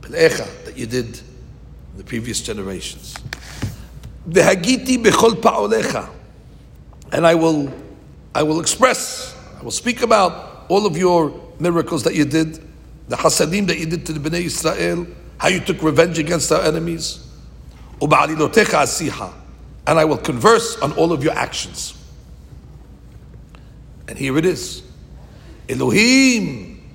[0.00, 3.14] pilecha, that you did in the previous generations.
[4.28, 6.08] V'hagiti bechol pa'olecha.
[7.12, 7.72] And I will,
[8.34, 12.69] I will express, I will speak about all of your miracles that you did
[13.10, 15.04] the hasadim that you did to the Bnei Israel,
[15.38, 17.26] how you took revenge against our enemies.
[18.00, 18.14] And
[19.98, 21.98] I will converse on all of your actions.
[24.06, 24.84] And here it is.
[25.68, 26.88] Elohim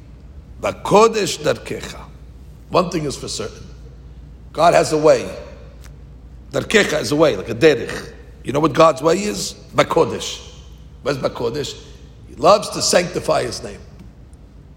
[0.61, 2.01] bakodesh darkecha.
[2.69, 3.67] One thing is for certain.
[4.53, 5.29] God has a way.
[6.51, 8.13] Darkecha is a way, like a derech.
[8.45, 9.53] You know what God's way is?
[9.75, 10.53] Bakodesh.
[11.03, 11.77] Where's Bakodesh?
[12.29, 13.81] He loves to sanctify His name.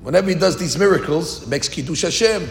[0.00, 2.48] Whenever he does these miracles, it makes Kiddush Hashem.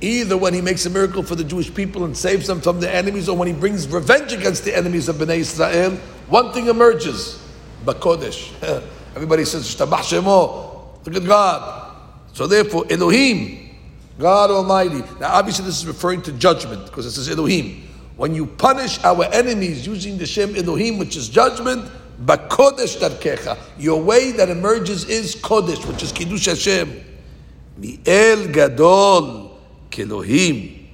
[0.00, 2.94] Either when he makes a miracle for the Jewish people and saves them from their
[2.94, 5.96] enemies, or when he brings revenge against the enemies of Bnei Israel,
[6.28, 7.42] one thing emerges.
[7.84, 8.52] Bakodesh.
[9.14, 11.04] Everybody says, Shemo.
[11.04, 11.96] Look at God.
[12.32, 13.70] So therefore, Elohim,
[14.18, 15.02] God Almighty.
[15.20, 17.88] Now obviously this is referring to judgment, because it says Elohim.
[18.16, 21.90] When you punish our enemies using the Shem Elohim, which is judgment,
[22.23, 23.57] Bakodesh darkecha.
[23.77, 27.03] Your way that emerges is Kodesh, which is Kiddush Hashem.
[27.77, 30.87] Mi'el gadol kelohim.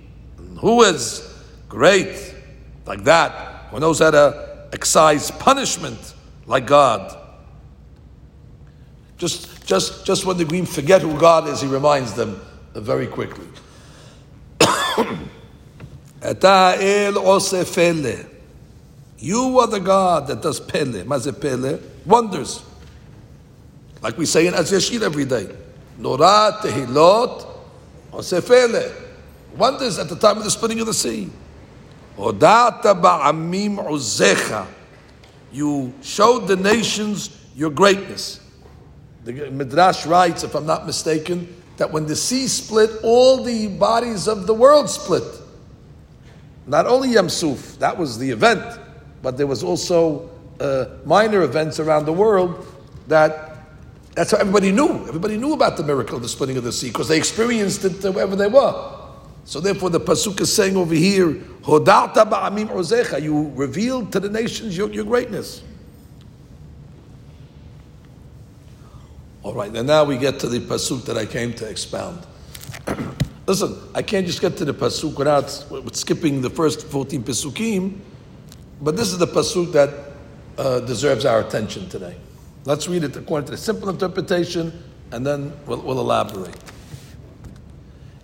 [0.60, 1.34] Who is
[1.68, 2.36] great
[2.86, 3.68] like that?
[3.72, 6.14] Who knows how to excise punishment
[6.48, 7.16] like God?
[9.18, 12.40] Just, just, just when the green forget who God is, he reminds them
[12.74, 13.48] very quickly.
[16.32, 17.66] אתה אל עושה
[19.25, 22.63] you are the God that does pele, maze pele, wonders.
[24.03, 25.49] Like we say in Az Yashir every day.
[25.97, 27.47] Nora tehilot
[28.13, 28.93] osefele.
[29.57, 31.31] Wonders at the time of the splitting of the sea.
[32.19, 34.67] Odata ba'amim uzecha.
[35.51, 38.41] You showed the nations your greatness.
[39.25, 44.29] The Midrash writes, if I'm not mistaken, that when the sea split, all the bodies
[44.29, 45.25] of the world split.
[46.67, 48.81] Not only Yamsuf, that was the event,
[49.25, 52.67] but there was also uh, minor events around the world
[53.09, 53.57] that
[54.15, 55.09] that's how everybody knew.
[55.09, 58.05] Everybody knew about the miracle of the splitting of the sea because they experienced it
[58.05, 59.01] wherever they were.
[59.45, 61.33] So therefore, the pasuk is saying over here,
[61.63, 65.63] "Hodata ba'amim ozecha." You revealed to the nations your, your greatness.
[69.43, 72.25] All right, and now we get to the pasuk that I came to expound.
[73.47, 77.99] Listen, I can't just get to the pasuk without with skipping the first fourteen pasukim,
[78.85, 79.91] but this is the pasuk that
[80.59, 82.15] uh, deserves our attention today.
[82.67, 86.55] Let's read it according to the simple interpretation, and then we'll, we'll elaborate.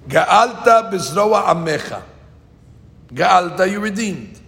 [0.07, 2.03] Ga'alta bizroa amecha.
[3.09, 4.39] Ga'alta, you redeemed.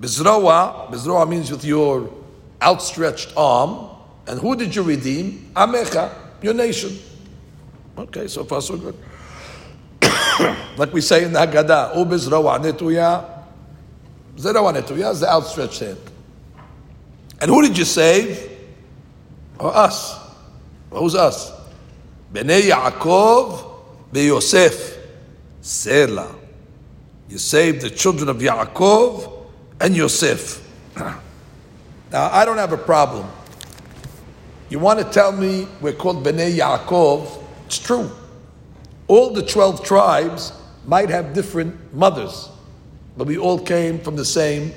[0.00, 2.10] Bizroa, bizroa means with your
[2.62, 3.90] outstretched arm.
[4.26, 5.50] And who did you redeem?
[5.54, 6.98] Amecha, your nation.
[7.98, 8.96] Okay, so far so good.
[10.78, 13.35] like we say in the Haggadah, U bizroa netuya.
[14.36, 15.98] Zerawa netuya is the outstretched hand.
[17.40, 18.50] And who did you save?
[19.58, 20.18] Or us.
[20.90, 21.52] Who's us?
[22.32, 23.80] Bnei Yaakov
[24.12, 24.98] beYosef.
[25.60, 26.34] Selah.
[27.28, 29.46] You saved the children of Yaakov
[29.80, 30.62] and Yosef.
[32.12, 33.28] Now, I don't have a problem.
[34.68, 37.42] You want to tell me we're called Bnei Yaakov?
[37.66, 38.10] It's true.
[39.08, 40.52] All the 12 tribes
[40.86, 42.48] might have different mothers,
[43.16, 44.72] but we all came from the same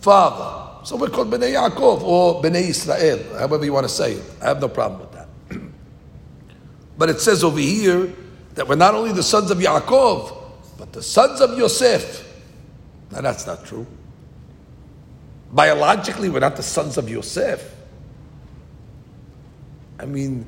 [0.00, 0.84] father.
[0.84, 4.24] So we're called Bnei Yaakov or Bnei Israel, however you want to say it.
[4.40, 5.28] I have no problem with that.
[6.98, 8.12] but it says over here
[8.54, 10.36] that we're not only the sons of Yaakov,
[10.78, 12.28] but the sons of Yosef.
[13.12, 13.86] Now that's not true.
[15.52, 17.74] Biologically, we're not the sons of Yosef.
[20.00, 20.46] I mean,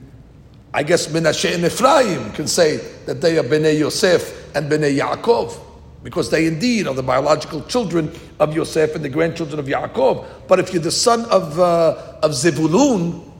[0.72, 5.60] I guess Menashe and Ephraim can say that they are Bnei Yosef and Bnei Yaakov
[6.04, 10.26] because they indeed are the biological children of Yosef and the grandchildren of Yaakov.
[10.46, 13.32] But if you're the son of, uh, of Zebulun,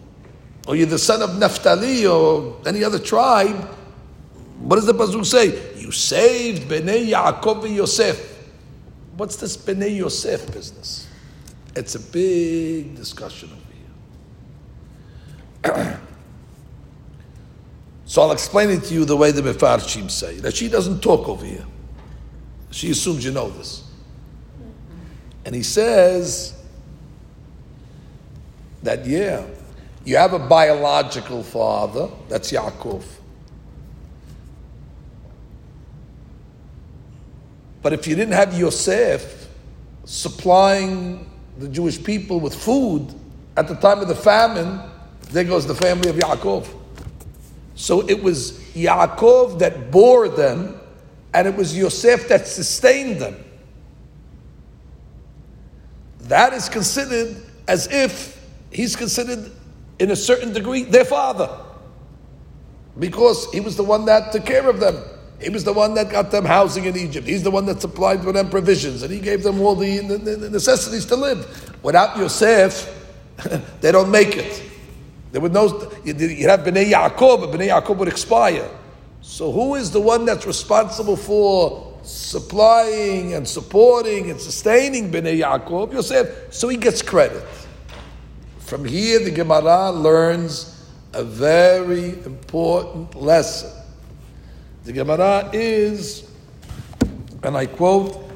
[0.67, 3.69] or you're the son of Naphtali, or any other tribe,
[4.61, 5.79] what does the Pasuk say?
[5.79, 8.49] You saved Bnei Yaakov and Yosef.
[9.19, 11.07] What's this Bnei Yosef business?
[11.77, 13.51] It's a big discussion
[15.65, 16.01] over here.
[18.07, 20.37] so I'll explain it to you the way the Mefarshim say.
[20.37, 21.67] That she doesn't talk over here.
[22.75, 23.85] She assumes you know this.
[25.45, 26.61] And he says
[28.83, 29.47] that, yeah,
[30.05, 33.05] you have a biological father, that's Yaakov.
[37.81, 39.47] But if you didn't have Yosef
[40.05, 43.15] supplying the Jewish people with food
[43.57, 44.81] at the time of the famine,
[45.31, 46.67] there goes the family of Yaakov.
[47.77, 50.81] So it was Yaakov that bore them
[51.35, 53.37] and it was Yosef that sustained them.
[56.21, 59.51] That is considered as if he's considered,
[59.99, 61.51] in a certain degree, their father.
[62.99, 65.03] Because he was the one that took care of them.
[65.41, 67.27] He was the one that got them housing in Egypt.
[67.27, 70.17] He's the one that supplied for them provisions, and he gave them all the, the,
[70.17, 71.77] the necessities to live.
[71.83, 72.89] Without Yosef,
[73.81, 74.63] they don't make it.
[75.33, 78.71] There would no, you'd have Bnei Yaakov, but Bnei Yaakov would expire.
[79.27, 85.95] So who is the one that's responsible for supplying and supporting and sustaining Bnei Yaakov?
[85.95, 86.53] Yosef.
[86.55, 87.43] So he gets credit.
[88.59, 93.71] From here, the Gemara learns a very important lesson.
[94.85, 96.31] The Gemara is,
[97.43, 98.31] and I quote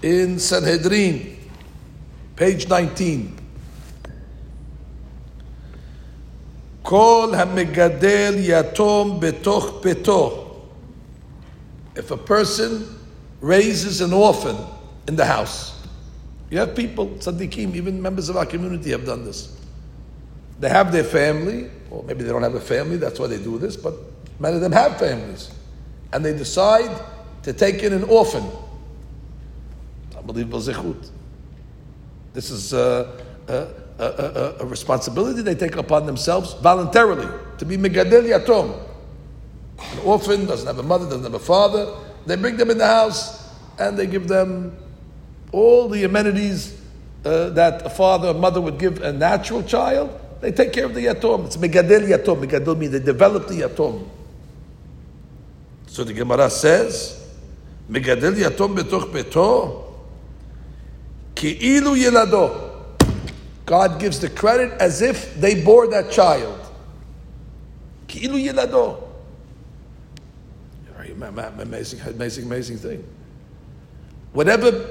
[0.00, 1.36] in Sanhedrin,
[2.36, 3.41] page 19.
[6.82, 10.60] Kol Hamegadel yatom betoch petoch.
[11.94, 12.98] If a person
[13.40, 14.56] raises an orphan
[15.06, 15.86] in the house,
[16.50, 19.58] you have people, tzaddikim, even members of our community have done this.
[20.60, 23.58] They have their family, or maybe they don't have a family, that's why they do
[23.58, 23.94] this, but
[24.38, 25.50] many of them have families.
[26.12, 26.94] And they decide
[27.42, 28.44] to take in an orphan.
[30.16, 31.10] Unbelievable zechut.
[32.34, 33.18] This is uh,
[33.48, 33.66] uh,
[33.98, 37.28] a, a, responsibility they take upon themselves voluntarily
[37.58, 38.78] to be megadel yatom.
[39.78, 41.94] An orphan doesn't have a mother, doesn't have a father.
[42.26, 44.76] They bring them in the house and they give them
[45.50, 46.80] all the amenities
[47.24, 50.18] uh, that a father or mother would give a natural child.
[50.40, 51.46] They take care of the yatom.
[51.46, 52.44] It's megadel yatom.
[52.44, 54.08] Megadel means they develop the yatom.
[55.86, 57.28] So the Gemara says,
[57.90, 59.84] megadel yatom betoch beto,
[61.34, 62.71] ki'ilu yelado.
[63.66, 66.58] God gives the credit as if they bore that child.
[68.08, 69.08] Yilado.
[71.58, 73.04] Amazing, amazing, amazing thing.
[74.32, 74.88] Whatever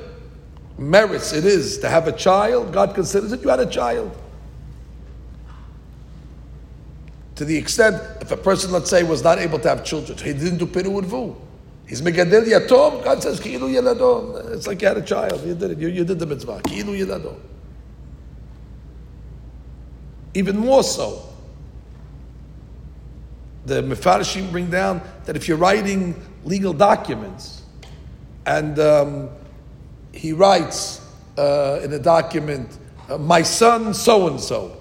[0.77, 4.15] merits it is to have a child, God considers it you had a child.
[7.35, 10.33] To the extent, if a person, let's say, was not able to have children, he
[10.33, 11.35] didn't do piru and vu.
[11.87, 13.03] He's megadel yatom.
[13.03, 14.53] God says ki'ilu yilado.
[14.53, 15.45] It's like you had a child.
[15.45, 15.77] You did it.
[15.79, 16.61] You, you did the mitzvah.
[16.63, 17.35] Ki'ilu yilado.
[20.33, 21.21] Even more so,
[23.65, 27.63] the Mefarshim bring down that if you're writing legal documents
[28.45, 29.29] and um,
[30.11, 31.01] he writes
[31.37, 32.77] uh, in a document,
[33.09, 34.77] uh, my son so and so,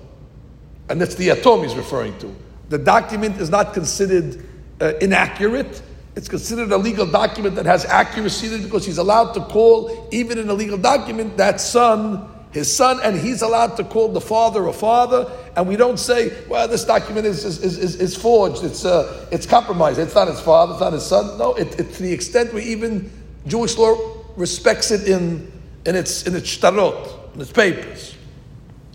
[0.89, 2.35] and that's the atom he's referring to.
[2.69, 4.45] The document is not considered
[4.81, 5.83] uh, inaccurate.
[6.17, 10.49] It's considered a legal document that has accuracy because he's allowed to call, even in
[10.49, 14.73] a legal document, that son his son, and he's allowed to call the father a
[14.73, 19.27] father, and we don't say, well, this document is, is, is, is forged, it's, uh,
[19.31, 21.39] it's compromised, it's not his father, it's not his son.
[21.39, 23.11] No, it, it, to the extent where even
[23.47, 23.97] Jewish law
[24.37, 25.51] respects it in,
[25.87, 28.17] in its in its shtarot, in its papers.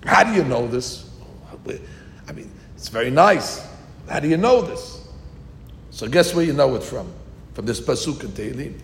[0.03, 1.09] How do you know this?
[2.27, 3.65] I mean, it's very nice.
[4.09, 5.07] How do you know this?
[5.91, 7.11] So guess where you know it from?
[7.53, 8.79] From this pasuk in Tehillim.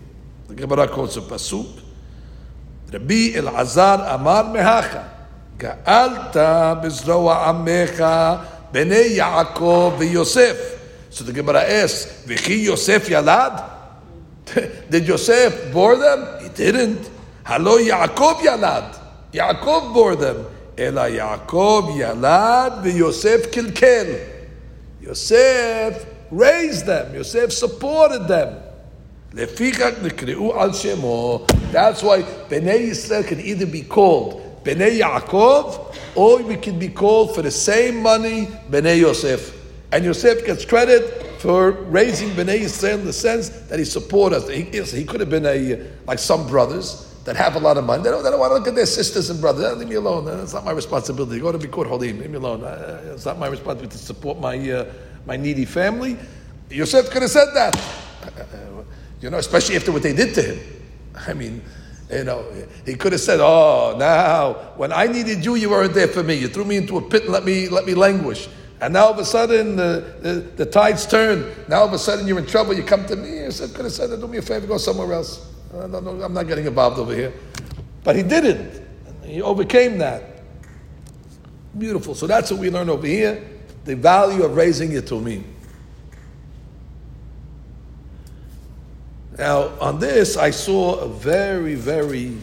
[0.48, 1.81] The Gemara quotes a pasuk.
[2.93, 5.01] רבי אלעזר אמר מהכה,
[5.57, 6.37] גאלת
[6.81, 8.03] בזרוע עמך
[8.71, 10.57] בני יעקב ויוסף.
[11.11, 13.51] So the Gemara asks, וכי יוסף ילד?
[14.91, 16.19] Did Yosef bore them?
[16.43, 17.07] He didn't.
[17.45, 18.83] הלא יעקב ילד.
[19.33, 20.37] יעקב bore them.
[20.79, 24.05] אלא יעקב ילד ויוסף קלקל.
[25.03, 25.93] Yosef
[26.31, 27.15] raised them.
[27.15, 28.49] Yosef supported them.
[29.34, 29.62] That's
[32.02, 37.40] why Bnei Yisrael can either be called Bnei Yaakov or we can be called for
[37.40, 39.58] the same money Bnei Yosef.
[39.90, 44.48] And Yosef gets credit for raising Bnei Yisrael in the sense that he supported us.
[44.48, 44.64] He,
[44.98, 48.02] he could have been a like some brothers that have a lot of money.
[48.02, 49.64] They don't, they don't want to look at their sisters and brothers.
[49.64, 50.26] Ah, leave me alone.
[50.28, 51.40] Ah, it's not my responsibility.
[51.40, 52.20] Go to be called Holim.
[52.20, 52.62] Leave me alone.
[52.64, 54.92] Ah, it's not my responsibility to support my uh,
[55.24, 56.18] my needy family.
[56.68, 57.74] Yosef could have said that.
[59.22, 60.82] You know, especially after what they did to him.
[61.28, 61.62] I mean,
[62.10, 62.44] you know,
[62.84, 66.34] he could have said, "Oh, now when I needed you, you weren't there for me.
[66.34, 68.48] You threw me into a pit and let me let me languish.
[68.80, 71.54] And now all of a sudden the, the, the tides turn.
[71.68, 72.74] Now all of a sudden you're in trouble.
[72.74, 73.44] You come to me.
[73.44, 75.48] He said, could have said, "Do me a favor, go somewhere else.
[75.72, 77.32] I'm not getting involved over here."
[78.02, 78.82] But he didn't.
[79.22, 80.42] He overcame that.
[81.78, 82.16] Beautiful.
[82.16, 83.48] So that's what we learn over here:
[83.84, 85.51] the value of raising Yatumim.
[89.38, 92.36] Now, on this, I saw a very, very,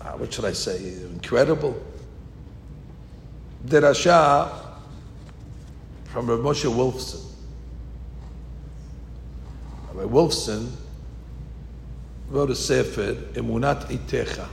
[0.00, 1.80] uh, what should I say, incredible
[3.66, 4.50] derasha
[6.06, 7.24] from Rav Moshe Wolfson.
[9.92, 10.70] Rabbi Wolfson
[12.28, 14.48] wrote a sefer, Emunat Itecha.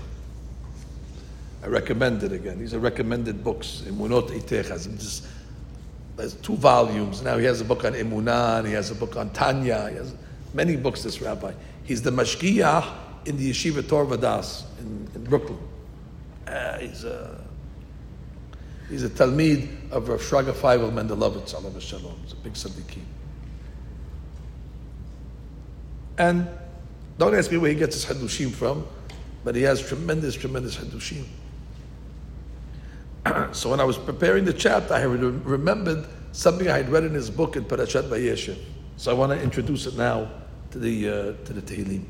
[1.63, 2.59] I recommend it again.
[2.59, 5.27] These are recommended books, Emunot Itecha.
[6.15, 7.21] There's two volumes.
[7.21, 9.89] Now he has a book on Emunah, he has a book on Tanya,
[10.53, 11.53] many books, this rabbi.
[11.83, 12.87] He's the mashgiach
[13.25, 15.59] in the yeshiva Torah Vodaath in, in Brooklyn.
[16.47, 17.43] Uh, he's a
[18.89, 22.19] he's a talmid of Rav Shraga Feivel Mendelovitz, alav shalom.
[22.23, 23.03] He's a big tzaddikim.
[26.17, 26.47] And
[27.17, 28.85] don't ask me where he gets his hadushim from,
[29.43, 31.25] but he has tremendous, tremendous hadushim.
[33.53, 37.29] so when I was preparing the chapter, I remembered something I had read in his
[37.29, 38.57] book in Parashat Vayeshev.
[38.97, 40.29] So I want to introduce it now
[40.73, 41.13] to the uh,
[41.45, 42.03] to the Tehillim.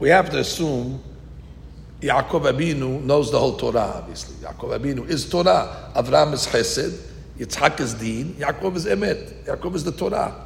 [0.00, 1.00] we have to assume
[2.00, 4.34] Yaakov Abinu knows the whole Torah, obviously.
[4.44, 5.92] Yaakov Abinu is Torah.
[5.94, 7.06] Avram is Chesed.
[7.38, 8.34] Yitzhak is Deen.
[8.34, 9.44] Yaakov is Emet.
[9.44, 10.44] Yaakov is the Torah.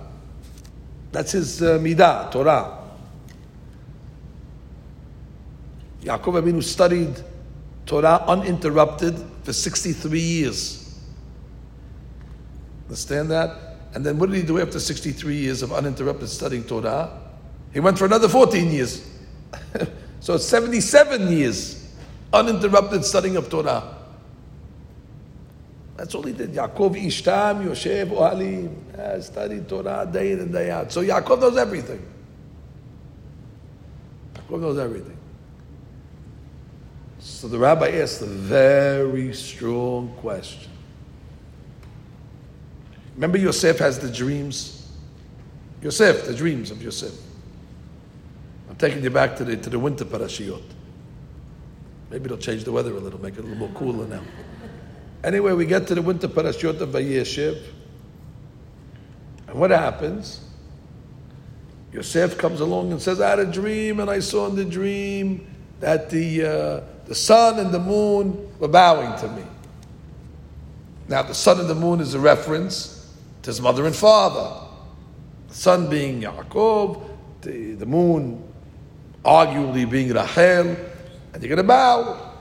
[1.10, 2.78] That's his uh, Midah, Torah.
[6.02, 7.31] Yaakov Abinu studied
[7.86, 11.00] Torah uninterrupted for 63 years.
[12.86, 13.56] Understand that?
[13.94, 17.20] And then what did he do after 63 years of uninterrupted studying Torah?
[17.72, 19.06] He went for another 14 years.
[20.20, 21.82] so it's 77 years
[22.32, 23.98] uninterrupted studying of Torah.
[25.96, 26.52] That's all he did.
[26.52, 30.90] Yaakov Ishtam, Yoshev, Ohalim, studied Torah day in and day out.
[30.90, 32.02] So Yaakov knows everything.
[34.34, 35.16] Yaakov knows everything.
[37.22, 40.72] So the rabbi asked a very strong question.
[43.14, 44.90] Remember, Yosef has the dreams.
[45.82, 47.14] Yosef, the dreams of Yosef.
[48.68, 50.64] I'm taking you back to the, to the winter parashiyot.
[52.10, 54.22] Maybe it'll change the weather a little, make it a little more cooler now.
[55.22, 57.62] Anyway, we get to the winter parashiyot of Vayeshev.
[59.46, 60.40] And what happens?
[61.92, 65.46] Yosef comes along and says, I had a dream, and I saw in the dream
[65.78, 66.80] that the, uh,
[67.12, 69.42] the sun and the moon were bowing to me.
[71.08, 74.66] Now, the sun and the moon is a reference to his mother and father.
[75.48, 77.06] The sun being Yaakov,
[77.42, 78.42] the, the moon
[79.26, 80.74] arguably being Rachel,
[81.34, 82.32] and you're going to bow.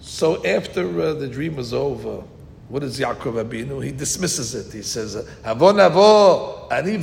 [0.00, 2.24] So after uh, the dream was over,
[2.70, 3.84] what does Yaakov Abinu?
[3.84, 4.72] He dismisses it.
[4.72, 6.96] He says, "Avon avo ani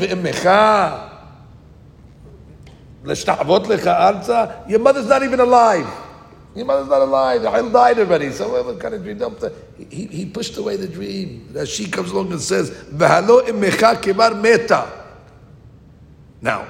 [3.68, 6.06] lecha arza." Your mother's not even alive.
[6.58, 7.46] Your mother's not alive.
[7.46, 8.32] I died already.
[8.32, 9.22] So what kind of dream?
[9.90, 11.50] He, he pushed away the dream.
[11.54, 15.06] That she comes along and says, "V'halo emecha kemar meta."
[16.42, 16.68] Now,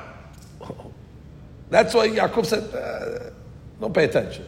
[1.69, 3.31] that's why Yaakov said, uh,
[3.79, 4.45] don't pay attention.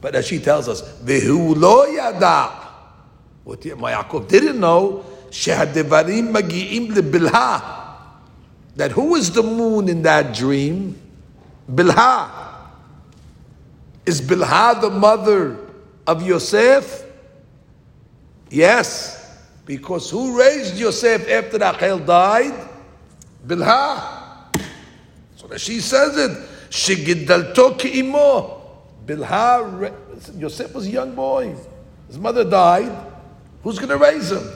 [0.00, 2.50] But as she tells us, Vehu lo yada.
[3.44, 7.80] What my Yaakov didn't know, Shehadevarim magi'im lebilha.
[8.76, 11.00] That who is the moon in that dream?
[11.70, 12.51] Bilha.
[14.04, 15.58] Is Bilha the mother
[16.06, 17.04] of Yosef?
[18.50, 19.18] Yes.
[19.64, 22.68] Because who raised Yosef after Rachel died?
[23.46, 24.50] Bilha.
[25.36, 26.48] So that she says it.
[26.70, 28.60] Shigidalto ki'imo.
[29.06, 29.94] Bilha,
[30.38, 31.54] Yosef was a young boy.
[32.08, 32.92] His mother died.
[33.62, 34.48] Who's going to raise him?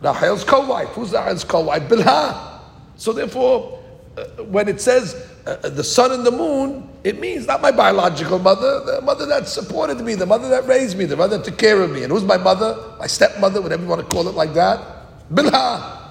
[0.00, 0.88] Rachel's co-wife.
[0.88, 1.82] Who's Rachel's co-wife?
[1.82, 2.60] Bilha.
[2.96, 3.82] So therefore,
[4.16, 5.14] uh, when it says
[5.46, 9.26] uh, uh, the sun and the moon, it means not my biological mother, the mother
[9.26, 12.02] that supported me, the mother that raised me, the mother that took care of me.
[12.02, 12.96] And who's my mother?
[12.98, 15.30] My stepmother, whatever you want to call it like that.
[15.32, 16.02] Bilha.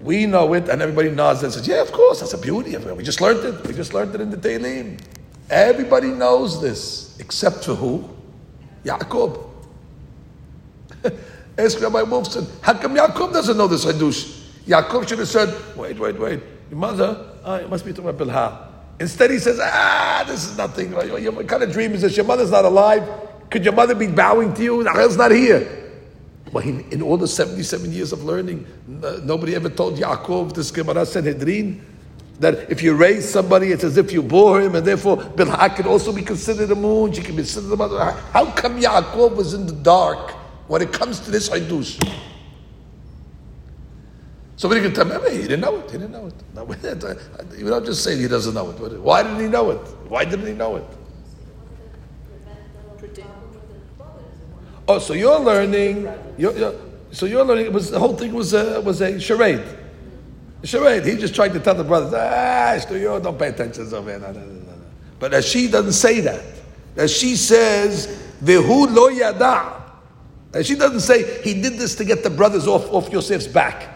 [0.00, 2.74] We know it, and everybody nods and says, "Yeah, of course, that's a beauty.
[2.78, 3.66] We just learned it.
[3.66, 5.00] We just learned it in the Tehillim."
[5.50, 8.08] Everybody knows this, except for who?
[8.84, 9.50] Yaakov.
[11.58, 14.40] Ask Rabbi Wolfson, how come Yaakov doesn't know this Hadush?
[14.66, 16.40] Yaakov should have said, wait, wait, wait,
[16.74, 17.24] your mother,
[17.62, 18.68] it must be talking about Bilha.
[18.98, 20.90] Instead he says, ah, this is nothing.
[20.92, 22.16] What kind of dream is this?
[22.16, 23.08] Your mother's not alive.
[23.48, 24.82] Could your mother be bowing to you?
[24.82, 25.92] Rachel's not here.
[26.50, 28.66] Well, he, in all the 77 years of learning,
[29.22, 31.84] nobody ever told Yaakov, this Gemara Sanhedrin,
[32.40, 35.86] that if you raise somebody, it's as if you bore him, and therefore Bilha can
[35.86, 38.10] also be considered a moon, she can be considered a mother.
[38.32, 40.32] How come Yaakov was in the dark
[40.66, 42.00] when it comes to this Haidush?
[44.56, 46.34] Somebody can tell me, he didn't know it, he didn't know it.
[46.54, 46.62] No,
[47.56, 49.00] you don't just say he doesn't know it.
[49.00, 49.80] Why didn't he know it?
[50.08, 50.84] Why didn't he know it?
[54.86, 56.08] Oh, so you're learning.
[56.36, 56.74] You're, you're,
[57.10, 57.72] so you're learning.
[57.72, 59.64] Was the whole thing was a, was a charade.
[60.62, 61.04] A charade.
[61.04, 64.20] He just tried to tell the brothers, ah, you don't pay attention so man.
[64.20, 64.72] No, no, no,
[65.18, 66.44] but as she doesn't say that,
[66.96, 68.08] as she says,
[68.42, 69.82] "Vehu lo yada,"
[70.62, 73.93] she doesn't say he did this to get the brothers off off Yosef's back.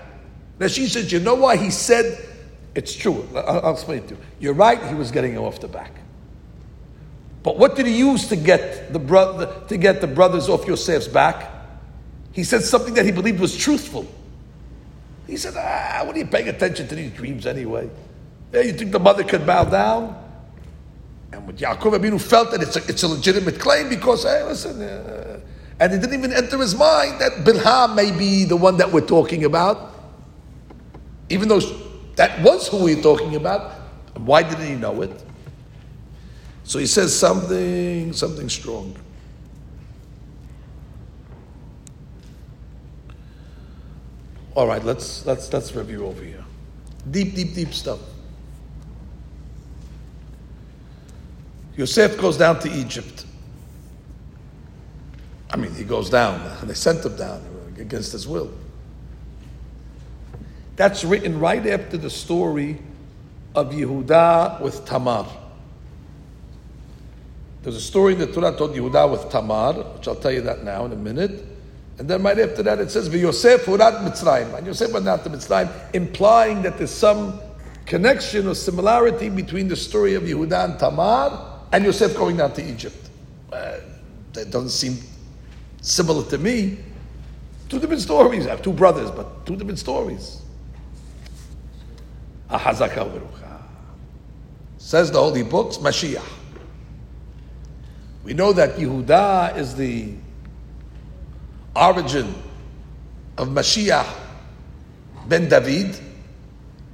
[0.58, 2.26] Now she says, you know why he said?
[2.74, 3.26] It's true.
[3.34, 4.20] I'll, I'll explain it to you.
[4.40, 4.82] You're right.
[4.88, 5.92] He was getting him off the back.
[7.42, 11.08] But what did he use to get the brother to get the brothers off Yosef's
[11.08, 11.50] back?
[12.32, 14.06] He said something that he believed was truthful.
[15.26, 17.88] He said, "Ah, what are you paying attention to these dreams anyway?
[18.52, 20.16] Yeah, you think the mother could bow down?"
[21.32, 24.80] And with Yaakov Abinu felt that it's a, it's a legitimate claim because, hey, listen,
[24.80, 25.40] uh,
[25.80, 29.06] and it didn't even enter his mind that Bilha may be the one that we're
[29.06, 29.94] talking about,
[31.30, 31.60] even though
[32.16, 33.72] that was who we we're talking about.
[34.16, 35.22] Why didn't he know it?
[36.64, 38.96] So he says something, something strong.
[44.54, 46.44] All right, let's let's let's review over here.
[47.08, 48.00] Deep, deep, deep stuff.
[51.76, 53.24] Yosef goes down to Egypt.
[55.50, 56.56] I mean, he goes down.
[56.66, 57.40] They sent him down
[57.78, 58.50] against his will.
[60.78, 62.78] That's written right after the story
[63.56, 65.26] of Yehuda with Tamar.
[67.64, 70.84] There's a story the Torah told Yehuda with Tamar, which I'll tell you that now
[70.84, 71.44] in a minute.
[71.98, 74.56] And then right after that it says, Yosef hurat Mitzrayim.
[74.56, 77.40] And Yosef went down to Mitzrayim, implying that there's some
[77.84, 82.64] connection or similarity between the story of Yehuda and Tamar and Yosef going down to
[82.64, 83.10] Egypt.
[83.52, 83.78] Uh,
[84.32, 84.96] that doesn't seem
[85.82, 86.78] similar to me.
[87.68, 88.46] Two different stories.
[88.46, 90.42] I have two brothers, but two different stories.
[94.78, 96.24] Says the holy books, Mashiach.
[98.24, 100.14] We know that Yehuda is the
[101.74, 102.34] origin
[103.36, 104.06] of Mashiach
[105.28, 105.98] ben David,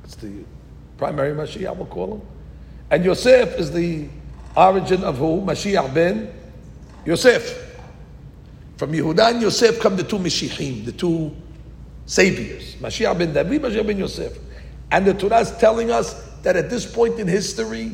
[0.02, 0.44] It's the
[0.98, 2.22] primary Mashiach, we'll call him.
[2.90, 4.09] And Yosef is the
[4.57, 5.40] origin of who?
[5.40, 6.32] Mashiach ben
[7.05, 7.76] Yosef.
[8.76, 11.34] From Yehuda and Yosef come the two Mashiachim, the two
[12.07, 12.74] saviors.
[12.76, 14.36] Mashiach ben David, Mashiach ben Yosef.
[14.95, 17.90] And the Torah is telling us that at this point in history,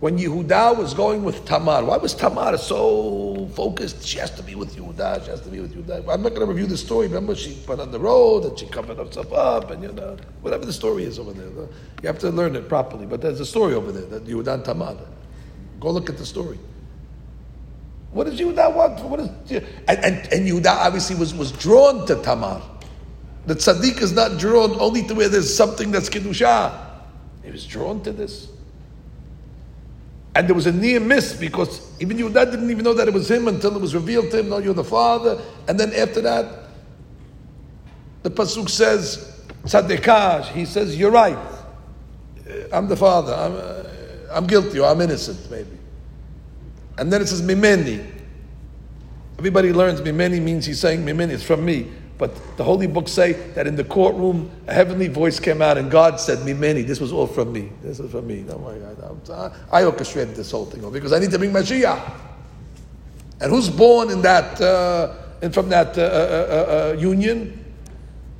[0.00, 4.04] when Yehuda was going with Tamar, why was Tamar so focused?
[4.04, 6.12] She has to be with Yehuda, she has to be with Yehuda.
[6.12, 7.06] I'm not going to review the story.
[7.06, 10.66] Remember, she went on the road and she covered herself up, and you know, whatever
[10.66, 11.68] the story is over there.
[12.02, 13.06] You have to learn it properly.
[13.06, 14.96] But there's a story over there that Yehuda and Tamar.
[15.78, 16.58] Go look at the story.
[18.10, 18.98] What does Yehuda want?
[19.04, 19.28] What is,
[19.86, 22.60] and, and, and Yehuda obviously was, was drawn to Tamar.
[23.46, 26.88] The tzaddik is not drawn only to where there's something that's kedusha.
[27.42, 28.48] He was drawn to this.
[30.34, 33.30] And there was a near miss because even Yehuda didn't even know that it was
[33.30, 35.40] him until it was revealed to him, no, you're the father.
[35.66, 36.66] And then after that,
[38.22, 41.38] the Pasuk says, Tzadikash, he says, you're right.
[42.72, 43.34] I'm the father.
[43.34, 45.78] I'm, uh, I'm guilty or I'm innocent, maybe.
[46.98, 48.06] And then it says, Mimeni.
[49.38, 51.90] Everybody learns Mimeni means he's saying Mimeni, it's from me.
[52.20, 55.90] But the holy books say that in the courtroom, a heavenly voice came out and
[55.90, 57.70] God said, Mimeni, this was all from me.
[57.82, 58.42] This is from me.
[58.42, 59.54] God.
[59.72, 62.12] I orchestrated this whole thing because I need to bring Mashiach.
[63.40, 67.64] And who's born in that, uh, and from that uh, uh, uh, uh union?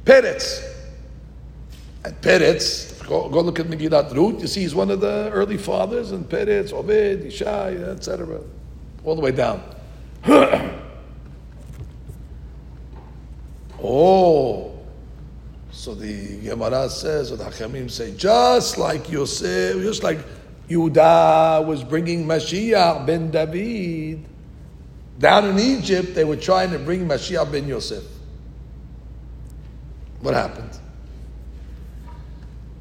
[0.05, 0.63] Peretz.
[2.05, 5.57] And Peretz, go, go look at Megillat Ruth, you see he's one of the early
[5.57, 8.43] fathers, and Peretz, Obed, Ishai, etc.
[9.05, 9.63] All the way down.
[13.83, 14.79] Oh,
[15.73, 20.19] so the Gemara says, or the Hachamim say, just like Yosef, just like
[20.69, 24.25] Yudah was bringing Mashiach ben David,
[25.19, 28.05] down in Egypt, they were trying to bring Mashiach ben Yosef.
[30.21, 30.79] What happened?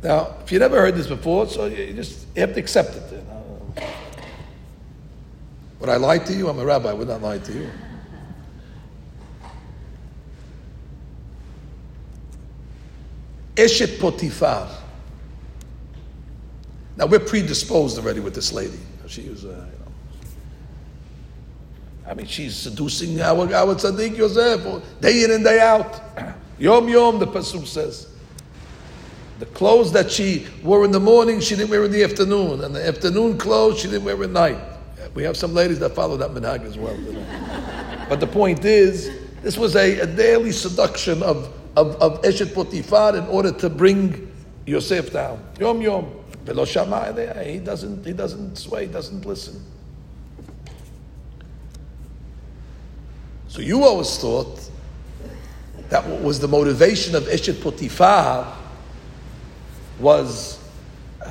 [0.03, 3.23] Now, if you never heard this before, so you just you have to accept it.
[5.79, 6.49] Would I lie to you?
[6.49, 6.89] I'm a rabbi.
[6.89, 7.69] I would not lie to you.
[13.59, 14.69] Eshet Potifar.
[16.95, 18.79] Now we're predisposed already with this lady.
[19.07, 19.91] She was, uh, you know,
[22.07, 26.01] I mean, she's seducing our, our tzaddik Yosef day in and day out.
[26.59, 28.07] Yom Yom, the pasuk says.
[29.39, 32.75] The clothes that she wore in the morning, she didn't wear in the afternoon, and
[32.75, 34.57] the afternoon clothes she didn't wear at night.
[35.15, 36.97] We have some ladies that follow that minhag as well.
[38.09, 39.09] but the point is,
[39.41, 44.29] this was a, a daily seduction of of, of Eshet Potifar in order to bring
[44.65, 45.41] Yosef down.
[45.59, 46.13] Yom Yom.
[46.45, 49.63] He doesn't, he doesn't sway, he doesn't listen.
[53.47, 54.69] So you always thought
[55.89, 58.51] that what was the motivation of Eshet Potifar
[59.99, 60.59] was,
[61.21, 61.25] uh,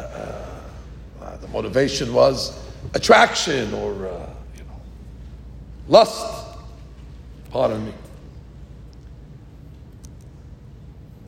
[1.20, 2.58] uh, the motivation was
[2.94, 4.80] attraction or, uh, you know,
[5.88, 6.46] lust.
[7.50, 7.92] Pardon me.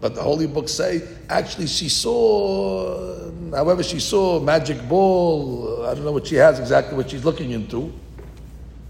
[0.01, 5.85] But the holy books say actually she saw, however, she saw magic ball.
[5.85, 7.93] I don't know what she has exactly what she's looking into,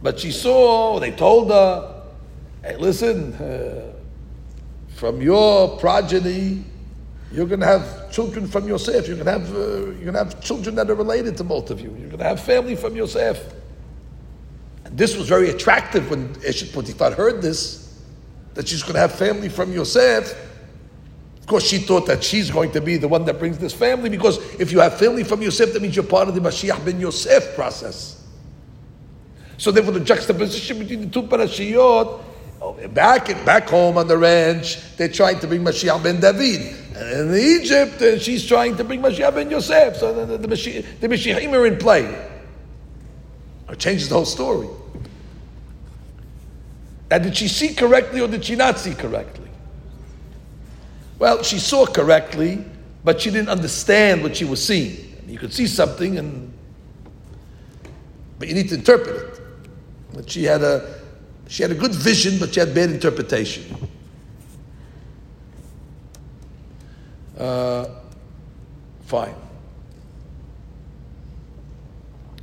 [0.03, 1.01] but she saw.
[1.01, 2.05] They told her,
[2.63, 3.93] "Hey, listen, uh,
[4.95, 6.65] from your progeny,
[7.33, 9.09] you're going to have children from Yosef.
[9.09, 11.73] You're going to have uh, you're going to have children that are related to both
[11.73, 11.91] of you.
[11.99, 13.53] You're going to have family from Yosef."
[14.85, 18.01] And this was very attractive when Eshet Potiphar heard this,
[18.55, 20.47] that she's going to have family from Yosef
[21.51, 24.39] course, she thought that she's going to be the one that brings this family because
[24.61, 27.55] if you have family from Yosef, that means you're part of the Mashiach ben Yosef
[27.57, 28.25] process.
[29.59, 35.09] So therefore, the juxtaposition between the two parashiyot, back back home on the ranch, they're
[35.09, 36.77] trying to bring Mashiach ben David.
[36.95, 39.97] And in Egypt, uh, she's trying to bring Mashiach ben Yosef.
[39.97, 42.05] So the, the, the, the Mashiachim are in play.
[43.69, 44.69] It changes the whole story.
[47.11, 49.50] Now, did she see correctly or did she not see correctly?
[51.21, 52.65] Well, she saw correctly,
[53.05, 54.97] but she didn't understand what she was seeing.
[55.29, 56.51] You could see something, and
[58.39, 59.41] but you need to interpret it.
[60.15, 60.99] But she had a
[61.47, 63.77] she had a good vision, but she had bad interpretation.
[67.39, 67.87] Uh,
[69.05, 69.35] fine.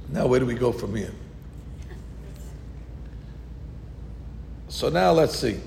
[0.10, 1.14] Now, where do we go from here?
[4.70, 5.60] So now let's see.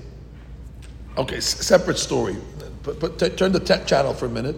[1.17, 2.37] Okay, separate story.
[2.83, 4.55] Put, put, t- turn the t- channel for a minute.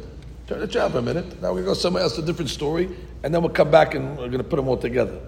[0.47, 1.41] Turn the channel for a minute.
[1.41, 2.89] Now we're going to go somewhere else, a different story,
[3.23, 5.19] and then we'll come back and we're going to put them all together.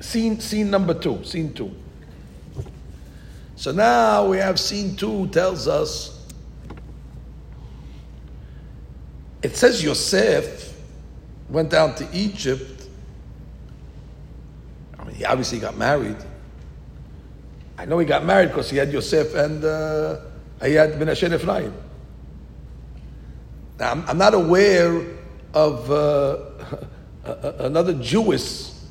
[0.00, 1.22] Scene, scene number two.
[1.24, 1.74] Scene two.
[3.56, 6.18] So now we have scene two tells us
[9.42, 10.76] It says Yosef
[11.48, 12.88] went down to Egypt.
[14.98, 16.16] I mean, he obviously got married.
[17.76, 20.16] I know he got married because he had Yosef and uh,
[20.62, 21.74] he had Menashe Ephraim.
[23.78, 25.02] Now, I'm, I'm, not aware
[25.54, 26.38] of uh,
[27.58, 28.86] another Jewess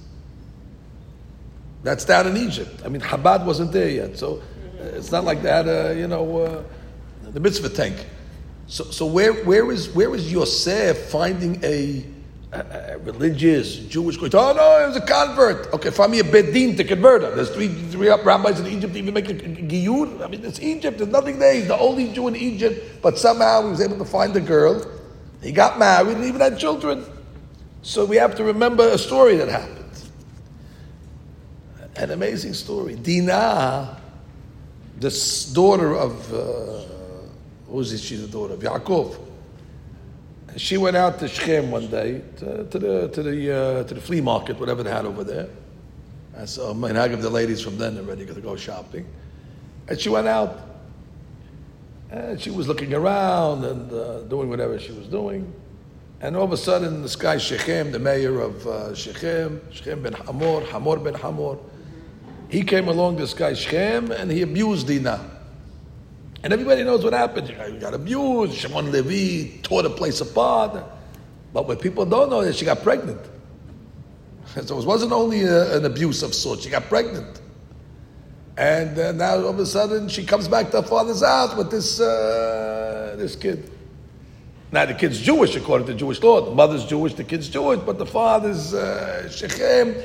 [1.84, 2.82] that's down in Egypt.
[2.86, 4.41] I mean, Chabad wasn't there yet, so
[4.80, 5.68] it's not like that.
[5.68, 6.63] Uh, you know, uh,
[7.32, 8.05] the mitzvah tank.
[8.68, 12.05] So, so where, where is where is Yosef finding a,
[12.51, 14.33] a, a religious Jewish going?
[14.33, 15.73] Oh no, he was a convert.
[15.73, 17.35] Okay, find me a bedin to convert him.
[17.35, 20.23] There's three three rabbis in Egypt to even make a giyur.
[20.23, 20.97] I mean, it's Egypt.
[20.97, 21.53] There's nothing there.
[21.53, 24.85] He's the only Jew in Egypt, but somehow he was able to find a girl.
[25.41, 27.05] He got married and even had children.
[27.81, 29.75] So we have to remember a story that happened.
[31.95, 32.95] An amazing story.
[32.95, 33.99] Dinah,
[34.97, 36.33] this daughter of.
[36.33, 36.83] Uh,
[37.69, 38.01] who's this?
[38.01, 39.26] She's the daughter of Yaakov.
[40.58, 44.01] She went out to Shechem one day to, to the to the uh, to the
[44.01, 45.47] flea market, whatever they had over there.
[46.36, 49.08] And so I give the ladies from then are ready to go shopping.
[49.88, 50.62] And she went out.
[52.12, 55.53] And she was looking around and uh, doing whatever she was doing.
[56.22, 60.14] And all of a sudden, this guy Shechem, the mayor of uh, Shechem, Shechem ben
[60.14, 61.60] Hamor, Hamor ben Hamor,
[62.49, 65.36] he came along, this guy Shechem, and he abused Dinah.
[66.43, 67.49] And everybody knows what happened.
[67.49, 68.53] You got abused.
[68.53, 70.83] Shimon Levi tore the place apart.
[71.53, 73.21] But what people don't know is she got pregnant.
[74.63, 76.63] So it wasn't only a, an abuse of sorts.
[76.63, 77.41] She got pregnant.
[78.55, 81.69] And uh, now all of a sudden she comes back to her father's house with
[81.69, 83.69] this, uh, this kid.
[84.71, 86.41] Now the kid's Jewish according to Jewish law.
[86.41, 89.95] The mother's Jewish, the kid's Jewish, but the father's uh, Shechem.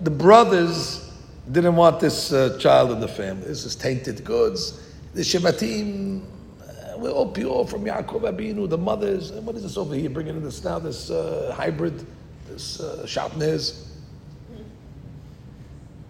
[0.00, 1.10] The brothers
[1.50, 3.46] didn't want this uh, child in the family.
[3.46, 4.80] This is tainted goods
[5.14, 6.22] the Shevatim,
[6.60, 9.30] uh, we're all pure from Yaakov Abinu, the mothers.
[9.30, 12.06] And what is this over here bringing in this now, this uh, hybrid,
[12.48, 13.88] this uh, Shatnez?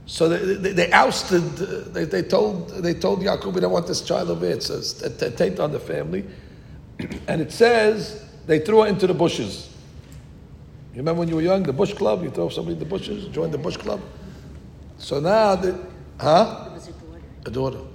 [0.06, 3.86] So they, they, they ousted, uh, they, they, told, they told Yaakov, we don't want
[3.86, 4.56] this child over here.
[4.56, 6.24] It's a, a, a taint on the family.
[7.28, 9.68] And it says they threw her into the bushes.
[10.92, 12.22] You remember when you were young, the bush club?
[12.22, 14.00] You throw somebody in the bushes, join the bush club?
[14.98, 15.78] So now, the,
[16.20, 16.68] huh?
[16.68, 17.20] It was a daughter.
[17.46, 17.91] A daughter.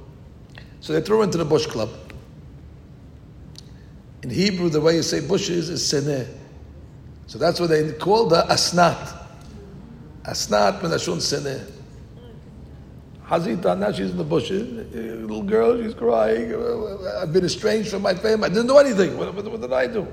[0.79, 1.89] So they threw her into the bush club.
[4.23, 6.27] In Hebrew, the way you say bushes is seneh.
[7.27, 9.25] So that's what they called the asnat.
[10.23, 11.71] Asnat menashun seneh.
[13.27, 14.95] Hazita, now she's in the bushes.
[14.95, 16.53] Uh, little girl, she's crying.
[16.53, 18.45] Uh, I've been estranged from my family.
[18.45, 19.17] I didn't do anything.
[19.17, 20.07] What, what, what did I do?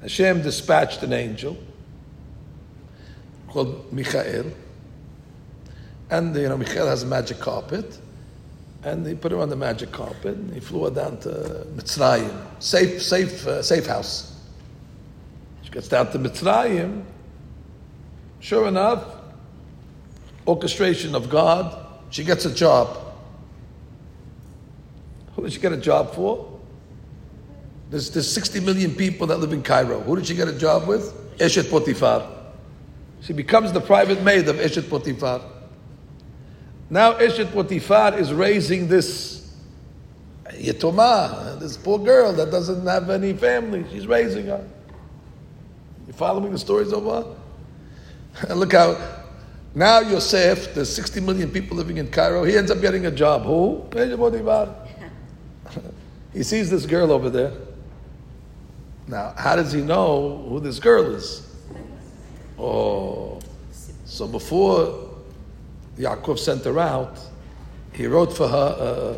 [0.00, 1.56] Hashem dispatched an angel
[3.48, 4.52] called Michael.
[6.10, 7.98] And, you know, Michael has a magic carpet
[8.84, 10.36] and he put her on the magic carpet.
[10.36, 14.38] And he flew her down to Mitzrayim, safe, safe, uh, safe house.
[15.62, 17.02] She gets down to Mitzrayim.
[18.40, 19.02] Sure enough,
[20.46, 21.80] orchestration of God.
[22.10, 23.00] She gets a job.
[25.34, 26.60] Who did she get a job for?
[27.90, 30.00] There's, there's 60 million people that live in Cairo.
[30.00, 31.38] Who did she get a job with?
[31.38, 32.30] Eshet Potifar.
[33.22, 35.42] She becomes the private maid of Eshet Potifar.
[36.90, 39.54] Now Eshet Potifar is raising this
[40.50, 43.84] Yetoma, this poor girl that doesn't have any family.
[43.90, 44.64] She's raising her.
[46.06, 47.24] You following the stories of her?
[48.48, 48.96] And look how
[49.74, 53.42] now Yosef, there's 60 million people living in Cairo, he ends up getting a job.
[53.42, 53.86] Who?
[53.90, 54.74] Eshet Potifar.
[56.32, 57.52] he sees this girl over there.
[59.06, 61.54] Now, how does he know who this girl is?
[62.58, 63.40] Oh,
[64.04, 65.03] so before
[65.98, 67.18] Yaakov sent her out,
[67.92, 69.16] he wrote for her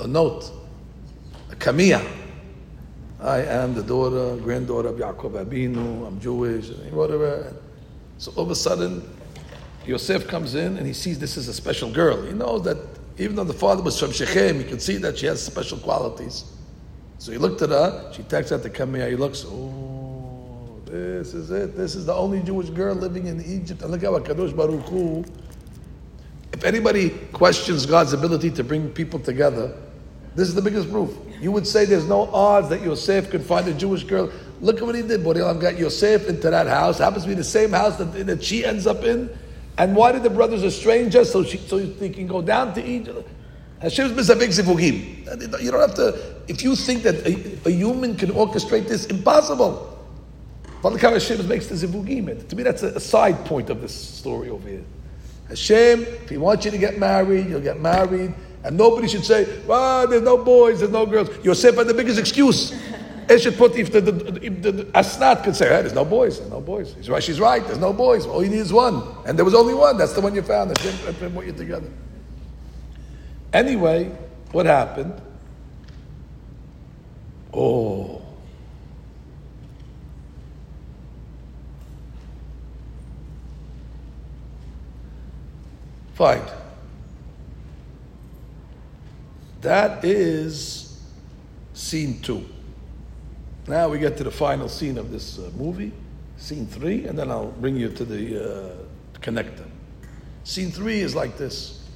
[0.00, 0.50] a, a note,
[1.50, 2.06] a kamiyah.
[3.20, 7.54] I am the daughter, granddaughter of Yaakov Abinu, I'm Jewish, and he wrote her.
[8.18, 9.08] So all of a sudden,
[9.86, 12.22] Yosef comes in and he sees this is a special girl.
[12.22, 12.78] He knows that
[13.18, 16.44] even though the father was from Shechem, he could see that she has special qualities.
[17.18, 21.50] So he looked at her, she takes out the kamiyah, he looks, oh, this is
[21.50, 21.76] it.
[21.76, 23.82] This is the only Jewish girl living in Egypt.
[23.82, 25.24] And look how Kadosh Baruch Hu
[26.52, 29.74] if anybody questions God's ability to bring people together,
[30.34, 31.14] this is the biggest proof.
[31.40, 34.30] You would say there's no odds that Yosef could find a Jewish girl.
[34.60, 35.22] Look at what he did.
[35.22, 37.00] Boreolam got Yosef into that house.
[37.00, 39.28] It happens to be the same house that, that she ends up in.
[39.78, 41.24] And why did the brothers estrange her?
[41.24, 43.28] So, she, so they can go down to Egypt.
[43.80, 45.60] Hashem's big zivugim.
[45.60, 49.88] You don't have to, if you think that a, a human can orchestrate this, impossible.
[50.82, 52.48] How Hashem makes the zivugim.
[52.48, 54.84] To me, that's a, a side point of this story over here.
[55.52, 58.34] Hashem, if He wants you to get married, you'll get married.
[58.64, 61.28] And nobody should say, well, there's no boys, there's no girls.
[61.44, 62.70] Yosef had the biggest excuse.
[63.26, 66.60] Eshet Potif, the, the, the, the, Asnat could say, hey, there's no boys, there's no
[66.60, 66.94] boys.
[66.94, 68.24] He's right, she's right, there's no boys.
[68.26, 69.02] All you need is one.
[69.26, 70.70] And there was only one, that's the one you found.
[70.70, 71.88] That's him, put you together.
[73.52, 74.10] Anyway,
[74.52, 75.20] what happened?
[77.52, 78.21] Oh.
[89.62, 91.00] That is
[91.74, 92.44] scene two.
[93.66, 95.92] Now we get to the final scene of this uh, movie,
[96.36, 99.66] scene three, and then I'll bring you to the uh, connector.
[100.44, 101.88] Scene three is like this.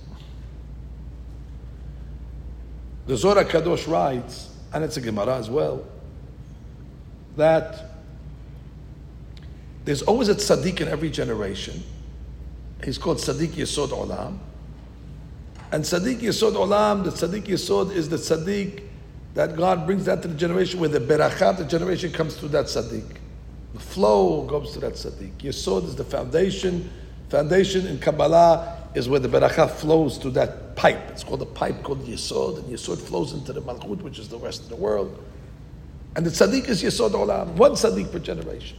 [3.06, 5.84] The Zohar Kadosh writes, and it's a Gemara as well,
[7.36, 7.90] that
[9.84, 11.82] there's always a tzaddik in every generation.
[12.84, 14.38] He's called Sadiq Yesod Olam.
[15.72, 18.82] And Sadiq Yesod Olam, the Tzaddik Yesod is the Sadiq
[19.34, 22.66] that God brings that to the generation where the berachat, the generation comes through that
[22.66, 23.18] Sadiq.
[23.76, 25.36] The flow goes to that tzaddik.
[25.36, 26.90] Yesod is the foundation.
[27.28, 31.10] Foundation in Kabbalah is where the berachah flows to that pipe.
[31.10, 34.38] It's called a pipe called Yesod, and Yesod flows into the Malchut, which is the
[34.38, 35.22] rest of the world.
[36.14, 38.78] And the Sadiq is Yesod Olam, one Sadiq per generation.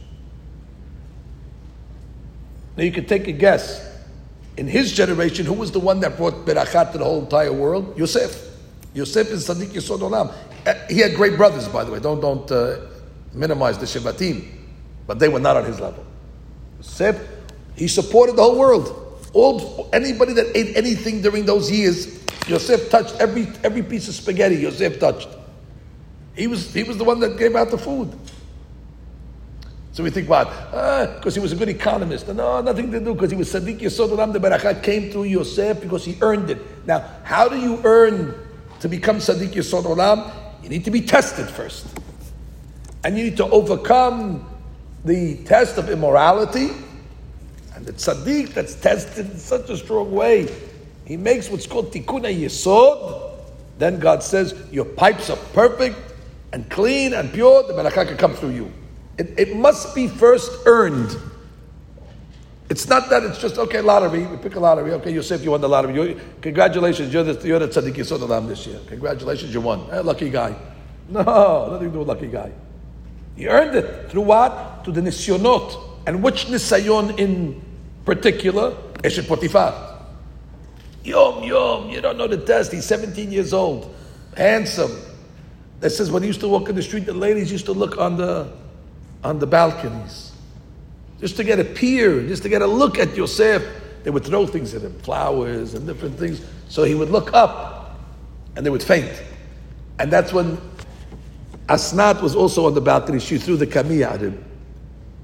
[2.78, 3.84] Now you can take a guess.
[4.56, 7.98] In his generation, who was the one that brought berachat to the whole entire world?
[7.98, 8.56] Yosef.
[8.94, 10.32] Yosef is tzaddik Yesod Olam.
[10.64, 11.98] Uh, he had great brothers, by the way.
[11.98, 12.76] Don't don't uh,
[13.34, 14.46] minimize the Shevatim,
[15.08, 16.06] but they were not on his level.
[16.76, 17.20] Yosef,
[17.74, 19.26] he supported the whole world.
[19.32, 24.54] All anybody that ate anything during those years, Yosef touched every every piece of spaghetti.
[24.54, 25.28] Yosef touched.
[26.36, 28.16] He was he was the one that gave out the food.
[29.98, 30.44] So we think, what?
[30.70, 32.28] Because uh, he was a good economist.
[32.28, 34.32] No, nothing to do, because he was Sadiq Yesod Olam.
[34.32, 36.86] The Berachat came through Yosef because he earned it.
[36.86, 38.32] Now, how do you earn
[38.78, 40.32] to become Sadiq Yesod Olam?
[40.62, 41.84] You need to be tested first.
[43.02, 44.48] And you need to overcome
[45.04, 46.70] the test of immorality.
[47.74, 50.46] And the tzaddik that's tested in such a strong way,
[51.06, 53.32] he makes what's called tikkun yesod.
[53.78, 55.96] Then God says, Your pipes are perfect
[56.52, 58.72] and clean and pure, the barakah can come through you.
[59.18, 61.16] It, it must be first earned.
[62.70, 64.26] It's not that it's just okay lottery.
[64.26, 64.92] We pick a lottery.
[64.92, 65.94] Okay, Yosef, you won the lottery.
[65.94, 68.78] You're, congratulations, you're the you're the tzaddik yisod olam this year.
[68.86, 69.86] Congratulations, you won.
[69.86, 70.54] Hey, lucky guy.
[71.10, 71.22] No,
[71.70, 72.52] nothing to do with lucky guy.
[73.34, 74.84] He earned it through what?
[74.84, 76.04] To the nisyonot.
[76.06, 77.62] And which nisayon in
[78.04, 78.72] particular?
[79.02, 80.02] Eshet Potifar.
[81.04, 82.72] Yom Yom, you don't know the test.
[82.72, 83.94] He's 17 years old,
[84.36, 85.00] handsome.
[85.80, 87.96] That says when he used to walk in the street, the ladies used to look
[87.96, 88.52] on the
[89.24, 90.28] on the balconies
[91.20, 93.66] just to get a peer, just to get a look at Yosef.
[94.04, 96.44] They would throw things at him, flowers and different things.
[96.68, 97.98] So he would look up
[98.56, 99.22] and they would faint.
[99.98, 100.58] And that's when
[101.66, 103.18] Asnat was also on the balcony.
[103.18, 104.44] She threw the kamiya at him.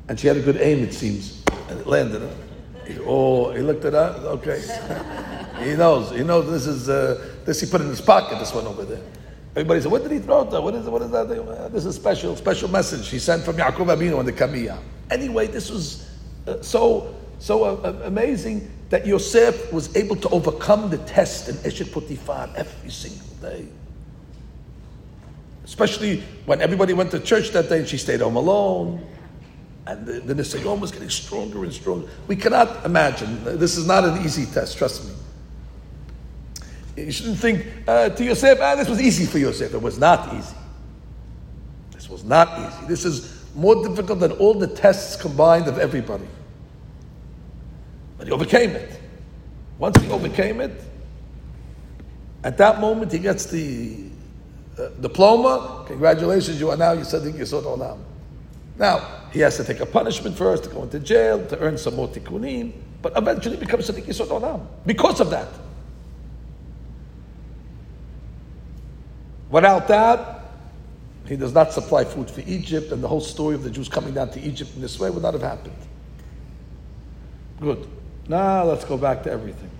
[0.09, 1.43] And she had a good aim, it seems.
[1.69, 2.29] And it landed.
[3.07, 4.21] Oh, he looked at her.
[4.25, 4.61] Okay.
[5.65, 6.11] he knows.
[6.11, 9.03] He knows this is, uh, this he put in his pocket, this one over there.
[9.57, 10.63] Everybody said, what did he throw it?
[10.63, 11.29] What is, what is that?
[11.73, 14.79] This is a special, special message he sent from Yaakov Abinu on the kamiya.
[15.11, 16.11] Anyway, this was
[16.47, 21.57] uh, so so uh, uh, amazing that Yosef was able to overcome the test in
[21.57, 23.67] Eshet Potifar every single day.
[25.65, 29.07] Especially when everybody went to church that day and she stayed home alone.
[29.87, 32.09] And the, the was getting stronger and stronger.
[32.27, 33.45] We cannot imagine.
[33.45, 35.13] This is not an easy test, trust me.
[36.97, 39.75] You shouldn't think uh, to Yosef, ah, this was easy for Yosef.
[39.75, 40.55] It was not easy.
[41.93, 42.87] This was not easy.
[42.87, 46.27] This is more difficult than all the tests combined of everybody.
[48.19, 49.01] But he overcame it.
[49.79, 50.81] Once he overcame it,
[52.45, 54.05] at that moment he gets the
[54.79, 55.85] uh, diploma.
[55.87, 57.99] Congratulations, you are now Yisadik Yisod Olam.
[58.79, 61.95] Now, he has to take a punishment first, to go into jail, to earn some
[61.97, 62.73] more tikkunim,
[63.03, 65.49] but eventually becomes Sadiq Yisod Olam because of that.
[69.51, 70.43] Without that,
[71.27, 74.13] he does not supply food for Egypt, and the whole story of the Jews coming
[74.13, 75.77] down to Egypt in this way would not have happened.
[77.61, 77.87] Good.
[78.29, 79.71] Now let's go back to everything.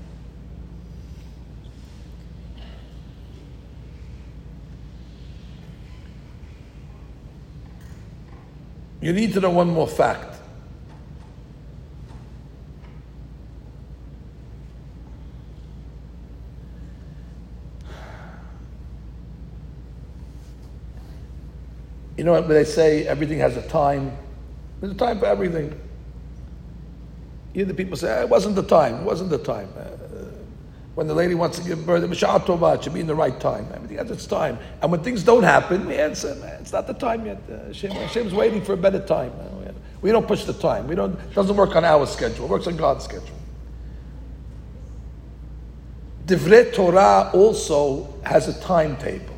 [9.01, 10.34] You need to know one more fact.
[22.25, 23.07] You know what they say?
[23.07, 24.17] Everything has a time.
[24.81, 25.79] There's a time for everything.
[27.53, 28.95] You the people say, ah, it wasn't the time.
[28.95, 29.69] It wasn't the time.
[29.77, 29.83] Uh,
[30.95, 33.69] When the lady wants to give birth, it should be in the right time.
[33.75, 34.59] Everything has its time.
[34.81, 37.43] And when things don't happen, we answer, it's not the time yet.
[37.47, 39.31] Uh, Hashem, Hashem's waiting for a better time.
[40.01, 40.89] We don't push the time.
[40.89, 42.47] We don't, it doesn't work on our schedule.
[42.47, 43.37] It works on God's schedule.
[46.25, 49.34] Divrei Torah also has a timetable.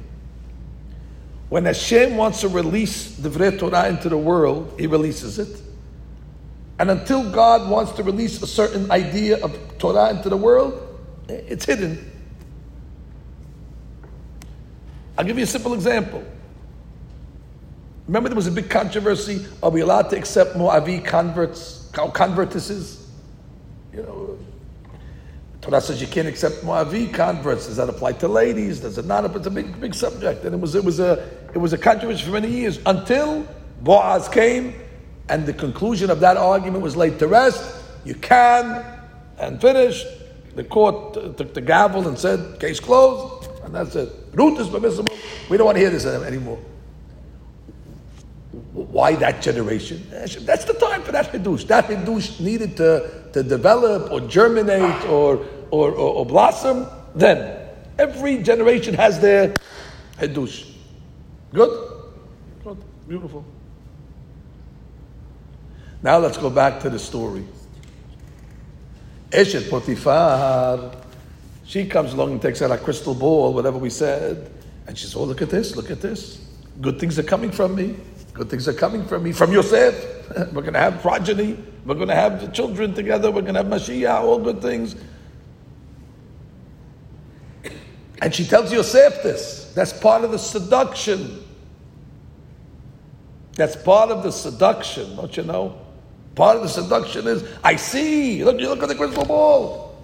[1.49, 5.61] When Hashem wants to release the Divrei Torah into the world, He releases it.
[6.79, 10.83] And until God wants to release a certain idea of Torah into the world,
[11.29, 12.11] it's hidden.
[15.17, 16.23] I'll give you a simple example.
[18.07, 23.07] Remember, there was a big controversy: Are we allowed to accept Moavi converts, convertices?
[23.93, 24.36] You know,
[25.67, 27.67] You can't accept Moavi converts.
[27.67, 28.81] Does that apply to ladies?
[28.81, 29.25] Does it not?
[29.35, 32.25] It's a big, big subject, and it was, it was a, it was a controversy
[32.25, 33.45] for many years until
[33.83, 34.75] Boaz came,
[35.29, 37.83] and the conclusion of that argument was laid to rest.
[38.05, 38.85] You can,
[39.39, 40.07] and finished.
[40.55, 44.09] The court took the gavel and said, "Case closed," and that's it.
[44.35, 45.13] Ruth is permissible.
[45.51, 46.59] We don't want to hear this anymore.
[48.73, 50.07] Why that generation?
[50.11, 51.65] That's the time for that Hiddush.
[51.65, 56.87] That Hiddush needed to, to develop or germinate or, or, or, or blossom.
[57.15, 59.55] Then, every generation has their
[60.19, 60.65] Hiddush.
[61.53, 61.93] Good?
[62.65, 62.79] Good.
[63.09, 63.45] Beautiful.
[66.03, 67.45] Now let's go back to the story.
[69.31, 70.95] Eshet Potifar,
[71.65, 74.51] she comes along and takes out a crystal ball, whatever we said,
[74.87, 76.47] and she says, Oh, look at this, look at this.
[76.81, 77.97] Good things are coming from me.
[78.35, 79.95] Good things are coming from me, from Yosef.
[80.53, 81.59] We're going to have progeny.
[81.85, 83.31] We're going to have the children together.
[83.31, 84.95] We're going to have Mashiach, all good things.
[88.23, 89.73] And she tells Yosef this.
[89.75, 91.43] That's part of the seduction.
[93.55, 95.79] That's part of the seduction, don't you know?
[96.35, 98.45] Part of the seduction is, I see.
[98.45, 99.97] Look, you look at the crystal ball.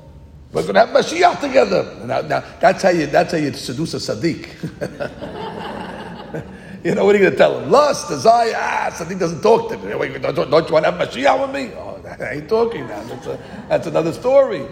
[0.53, 2.05] We're going to have Mashiach together.
[2.05, 4.49] Now, now that's how you that's how you seduce a tzaddik.
[6.85, 7.71] You know, what are you going to tell him?
[7.71, 10.19] Lust, desire, ah, something doesn't talk to me.
[10.19, 11.73] Don't, don't you want to have Mashiach with me?
[11.77, 13.03] Oh, I ain't talking now.
[13.05, 13.39] That's, a,
[13.69, 14.67] that's another story.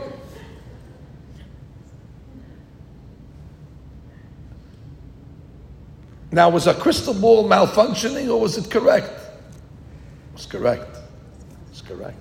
[6.33, 9.11] Now, was a crystal ball malfunctioning or was it correct?
[9.11, 10.97] It was correct.
[10.97, 12.17] It was correct.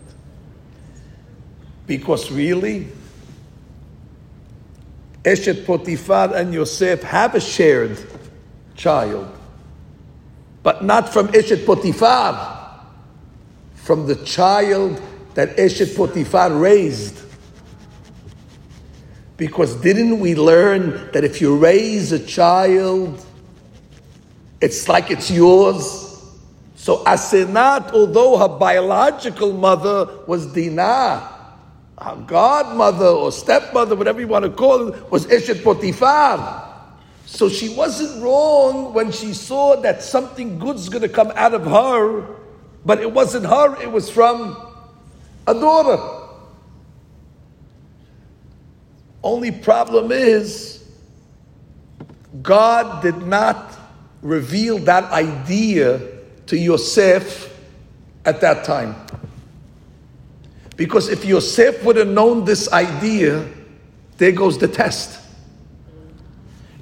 [1.86, 2.88] Because really,
[5.24, 7.99] Eshet Potifar and Yosef have a shared
[8.76, 9.36] child
[10.64, 12.84] but not from Eshet Potifar,
[13.76, 15.01] from the child
[15.34, 17.18] that Eshet Potifar raised.
[19.38, 23.26] Because didn't we learn that if you raise a child,
[24.62, 26.05] it's like it's yours?
[26.76, 31.30] So Asenat, although her biological mother was Dinah,
[32.01, 36.68] her godmother or stepmother, whatever you want to call it, was Eshet Potifar.
[37.26, 41.66] So she wasn't wrong when she saw that something good's going to come out of
[41.66, 42.26] her,
[42.86, 44.57] but it wasn't her, it was from
[45.45, 46.01] a daughter.
[49.22, 50.84] Only problem is,
[52.41, 53.79] God did not
[54.22, 56.01] reveal that idea
[56.47, 57.57] to Yosef
[58.26, 58.95] at that time.
[60.76, 63.47] Because if Yosef would have known this idea,
[64.17, 65.20] there goes the test.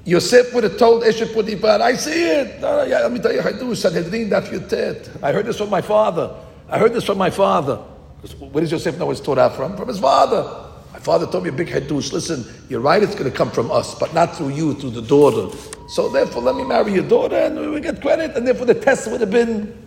[0.04, 2.62] Yosef would have told Eshet Potifar, I see it.
[2.62, 3.74] Let me tell you, I do.
[3.74, 5.10] Sanhedrin Daf Yud Tet.
[5.22, 6.34] I heard this from my father.
[6.68, 7.76] I heard this from my father.
[7.76, 9.76] Where does Yosef know his Torah from?
[9.76, 10.67] From his father.
[10.98, 12.12] My father told me a big hadush.
[12.12, 15.02] Listen, you're right, it's going to come from us, but not through you, through the
[15.02, 15.56] daughter.
[15.90, 19.08] So therefore, let me marry your daughter and we get credit, and therefore the test
[19.08, 19.80] would have been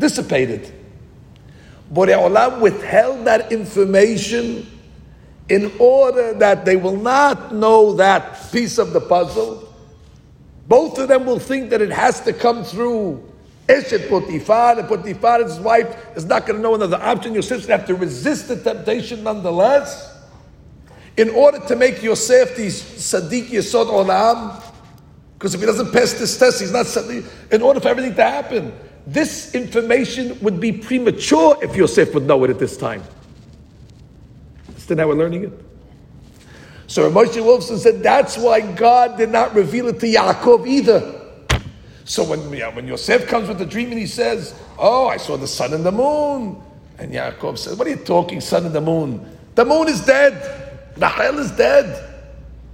[0.00, 0.72] dissipated.
[1.90, 4.66] But Olam withheld that information
[5.50, 9.70] in order that they will not know that piece of the puzzle.
[10.66, 13.22] Both of them will think that it has to come through
[13.68, 17.34] Eshet Potifar, and Potifar's wife is not going to know another option.
[17.34, 20.14] Going to have to resist the temptation nonetheless.
[21.16, 24.62] In order to make Yosef the Sadiq Yesod Olam,
[25.38, 27.24] because if he doesn't pass this test, he's not Sadiq.
[27.52, 28.72] In order for everything to happen,
[29.06, 33.02] this information would be premature if Yosef would know it at this time.
[34.68, 35.52] Understand now we're learning it?
[36.88, 41.20] So Moshe Wolfson said that's why God did not reveal it to Yaakov either.
[42.04, 45.48] So when, when Yosef comes with the dream and he says, Oh, I saw the
[45.48, 46.62] sun and the moon.
[46.98, 49.36] And Yaakov says, What are you talking, sun and the moon?
[49.56, 50.65] The moon is dead.
[51.00, 52.02] Hell is dead.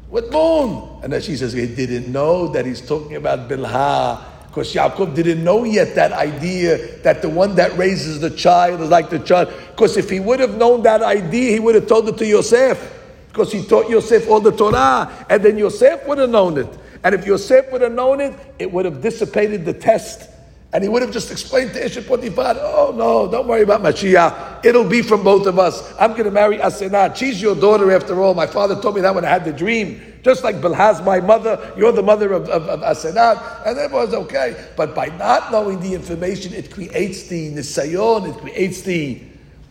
[0.08, 1.00] What moon?
[1.02, 5.42] And then she says, He didn't know that he's talking about Bilhah because Yaakov didn't
[5.42, 9.50] know yet that idea that the one that raises the child is like the child.
[9.70, 13.00] Because if he would have known that idea, he would have told it to Yosef.
[13.28, 16.68] because he taught Yosef all the Torah, and then Yosef would have known it.
[17.02, 20.28] And if Yosef would have known it, it would have dissipated the test.
[20.74, 24.64] And he would have just explained to Eshet Potiphar, oh no, don't worry about Mashiach.
[24.64, 25.92] It'll be from both of us.
[26.00, 27.14] I'm going to marry Asenat.
[27.14, 28.32] She's your daughter after all.
[28.32, 30.00] My father told me that when I had the dream.
[30.22, 33.66] Just like Bilhaz, my mother, you're the mother of, of, of Asenat.
[33.66, 34.68] And it was okay.
[34.74, 39.20] But by not knowing the information, it creates the nisayon, it creates the,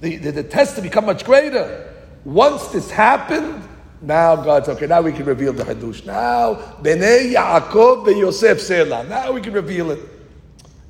[0.01, 1.91] the, the, the test to become much greater.
[2.25, 3.67] Once this happened,
[4.03, 4.85] now God's okay.
[4.85, 6.05] Now we can reveal the hadush.
[6.05, 9.03] Now Bnei Yaakov Yosef Selah.
[9.05, 10.20] Now we can reveal it.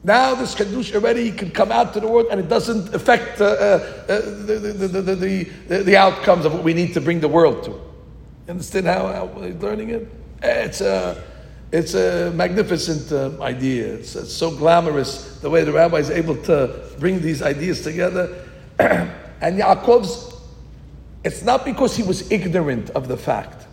[0.04, 3.46] Now this Hidush already can come out to the world and it doesn't affect uh,
[3.46, 7.28] uh, uh the, the, the, the, the, outcomes of what we need to bring the
[7.28, 7.70] world to.
[7.70, 10.08] You understand how, how we're learning it?
[10.42, 11.24] It's a,
[11.72, 13.94] it's a magnificent uh, idea.
[13.94, 18.48] It's, it's, so glamorous the way the rabbi is able to bring these ideas together.
[18.80, 20.34] and Yaakov's,
[21.24, 23.68] it's not because he was ignorant of the fact.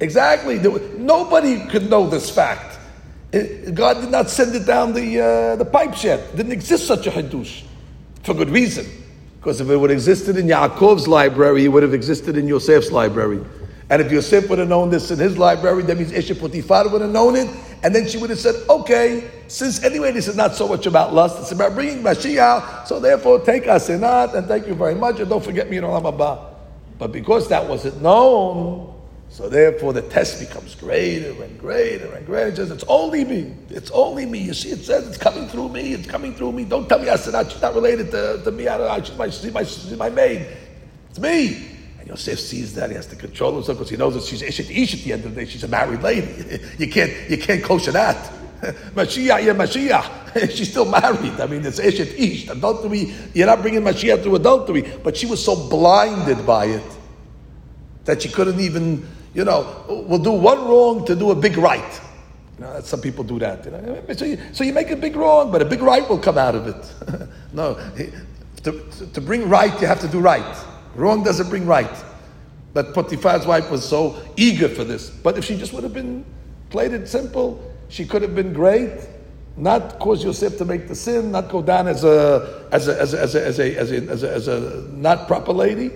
[0.00, 0.58] Exactly.
[0.98, 2.71] Nobody could know this fact.
[3.32, 6.36] God did not send it down the, uh, the pipes yet.
[6.36, 7.62] Didn't exist such a Hadush.
[8.22, 8.86] For good reason.
[9.38, 12.92] Because if it would have existed in Yaakov's library, it would have existed in Yosef's
[12.92, 13.42] library.
[13.90, 17.00] And if Yosef would have known this in his library, that means Eshet Potiphar would
[17.00, 17.48] have known it.
[17.82, 21.12] And then she would have said, okay, since anyway this is not so much about
[21.12, 25.28] lust, it's about bringing Mashiach, so therefore take Asenat and thank you very much and
[25.28, 26.54] don't forget me in Olam Haba.
[26.98, 28.91] But because that wasn't known,
[29.32, 32.48] so therefore, the test becomes greater and greater and greater.
[32.48, 33.54] It says, it's only me.
[33.70, 34.40] It's only me.
[34.40, 35.94] You see, it says it's coming through me.
[35.94, 36.64] It's coming through me.
[36.64, 37.50] Don't tell me Asenat.
[37.50, 38.68] She's not related to, to me.
[38.68, 39.02] I don't know.
[39.02, 40.46] She's my, she's my, she's my maid.
[41.08, 41.66] It's me.
[41.98, 42.90] And Yosef sees that.
[42.90, 45.24] He has to control himself because he knows that she's Ishet Ish at the end
[45.24, 45.50] of the day.
[45.50, 46.60] She's a married lady.
[46.78, 48.30] You can't, you can't kosher that.
[48.94, 50.50] Mashiach, yeah, Mashiach.
[50.56, 51.40] She's still married.
[51.40, 52.48] I mean, it's Eshet Ish.
[52.48, 54.82] Adultery, you're not bringing Mashiach to adultery.
[55.02, 56.82] But she was so blinded by it
[58.04, 62.00] that she couldn't even you know, will do one wrong to do a big right.
[62.58, 63.64] You know, some people do that.
[63.64, 64.04] You know?
[64.14, 66.54] so, you, so you make a big wrong, but a big right will come out
[66.54, 67.28] of it.
[67.52, 67.78] no,
[68.62, 68.72] to,
[69.12, 70.64] to bring right, you have to do right.
[70.94, 72.04] Wrong doesn't bring right.
[72.74, 75.10] But Potiphar's wife was so eager for this.
[75.10, 76.24] But if she just would have been
[76.70, 79.08] played it simple, she could have been great.
[79.56, 83.12] Not cause Yosef to make the sin, not go down as a as a as
[83.12, 85.90] a as a as a, as a, as a, as a not proper lady.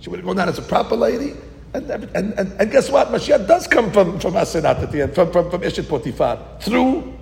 [0.00, 1.34] She would have gone down as a proper lady.
[1.76, 3.08] And, and, and, and, guess what?
[3.08, 7.14] Mashiach does come from, from Asenat at the end, from, from, from Eshet Potiphar, through,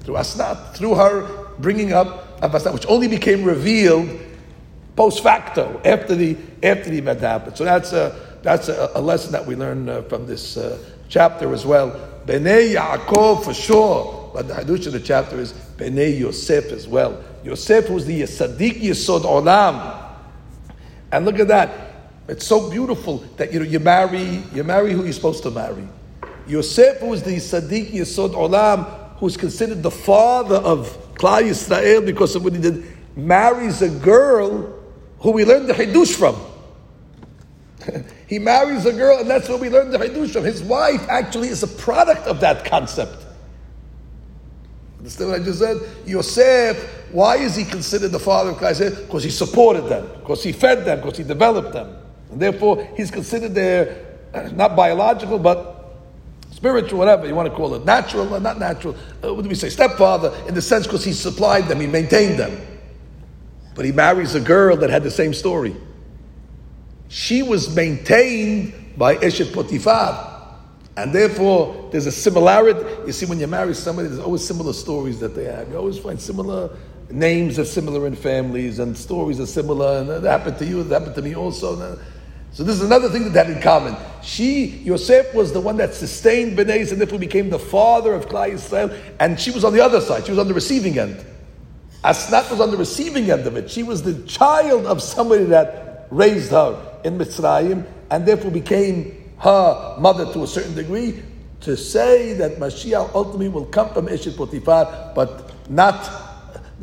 [0.00, 4.08] through Asnat, through her bringing up Abbasat, which only became revealed
[4.96, 7.58] post facto, after the, after the event happened.
[7.58, 10.78] So that's a, that's a, a lesson that we learn uh, from this uh,
[11.10, 11.90] chapter as well.
[12.24, 17.22] Bnei Yaakov for sure, but the Hadush of the chapter is Bnei Yosef as well.
[17.44, 20.06] Yosef was the Sadiq Yesod Olam.
[21.12, 21.87] And look at that.
[22.28, 25.88] It's so beautiful that you know you marry you marry who you're supposed to marry.
[26.46, 32.44] Yosef was the Sadiq Yesod Olam, who's considered the father of Klal Yisrael because of
[32.44, 32.84] what he did,
[33.16, 34.74] marries a girl
[35.20, 36.36] who we learned the Hidush from.
[38.26, 40.44] he marries a girl, and that's where we learned the Hidush from.
[40.44, 43.26] His wife actually is a product of that concept.
[44.98, 45.80] Understand what I just said?
[46.06, 46.76] Yosef,
[47.12, 50.84] why is he considered the father of Klal Because he supported them, because he fed
[50.84, 51.96] them, because he developed them.
[52.30, 54.18] And therefore, he's considered there
[54.52, 55.96] not biological, but
[56.50, 58.96] spiritual, whatever you want to call it, natural or not natural.
[59.24, 59.68] Uh, what do we say?
[59.68, 62.60] Stepfather, in the sense because he supplied them, he maintained them.
[63.74, 65.74] But he marries a girl that had the same story.
[67.08, 70.36] She was maintained by Eshet Potiphar.
[70.96, 72.80] And therefore, there's a similarity.
[73.06, 75.68] You see, when you marry somebody, there's always similar stories that they have.
[75.68, 76.76] You always find similar
[77.10, 81.00] names are similar in families, and stories are similar, and that happened to you, that
[81.00, 81.98] happened to me also.
[82.58, 83.94] So this is another thing that they had in common.
[84.20, 88.50] She, Yosef, was the one that sustained Bnei, and therefore became the father of Klal
[88.50, 90.24] Yisrael, and she was on the other side.
[90.24, 91.24] She was on the receiving end.
[92.02, 93.70] Asnat was on the receiving end of it.
[93.70, 99.96] She was the child of somebody that raised her in Mitzrayim, and therefore became her
[100.00, 101.22] mother to a certain degree.
[101.60, 106.10] To say that Mashiach ultimately will come from Eshet Potiphar, but not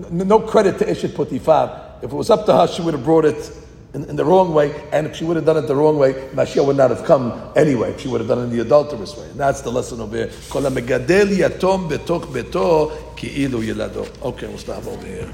[0.10, 1.98] no credit to Eshet Potiphar.
[2.02, 3.52] If it was up to her, she would have brought it
[3.96, 6.14] in, in, the wrong way, and if she would have done it the wrong way,
[6.34, 7.92] Mashiach would not have come anyway.
[7.92, 10.18] If she would have done it in the adulterous way, and that's the lesson over
[10.18, 10.32] here.
[14.22, 15.34] Okay, we'll stop over here.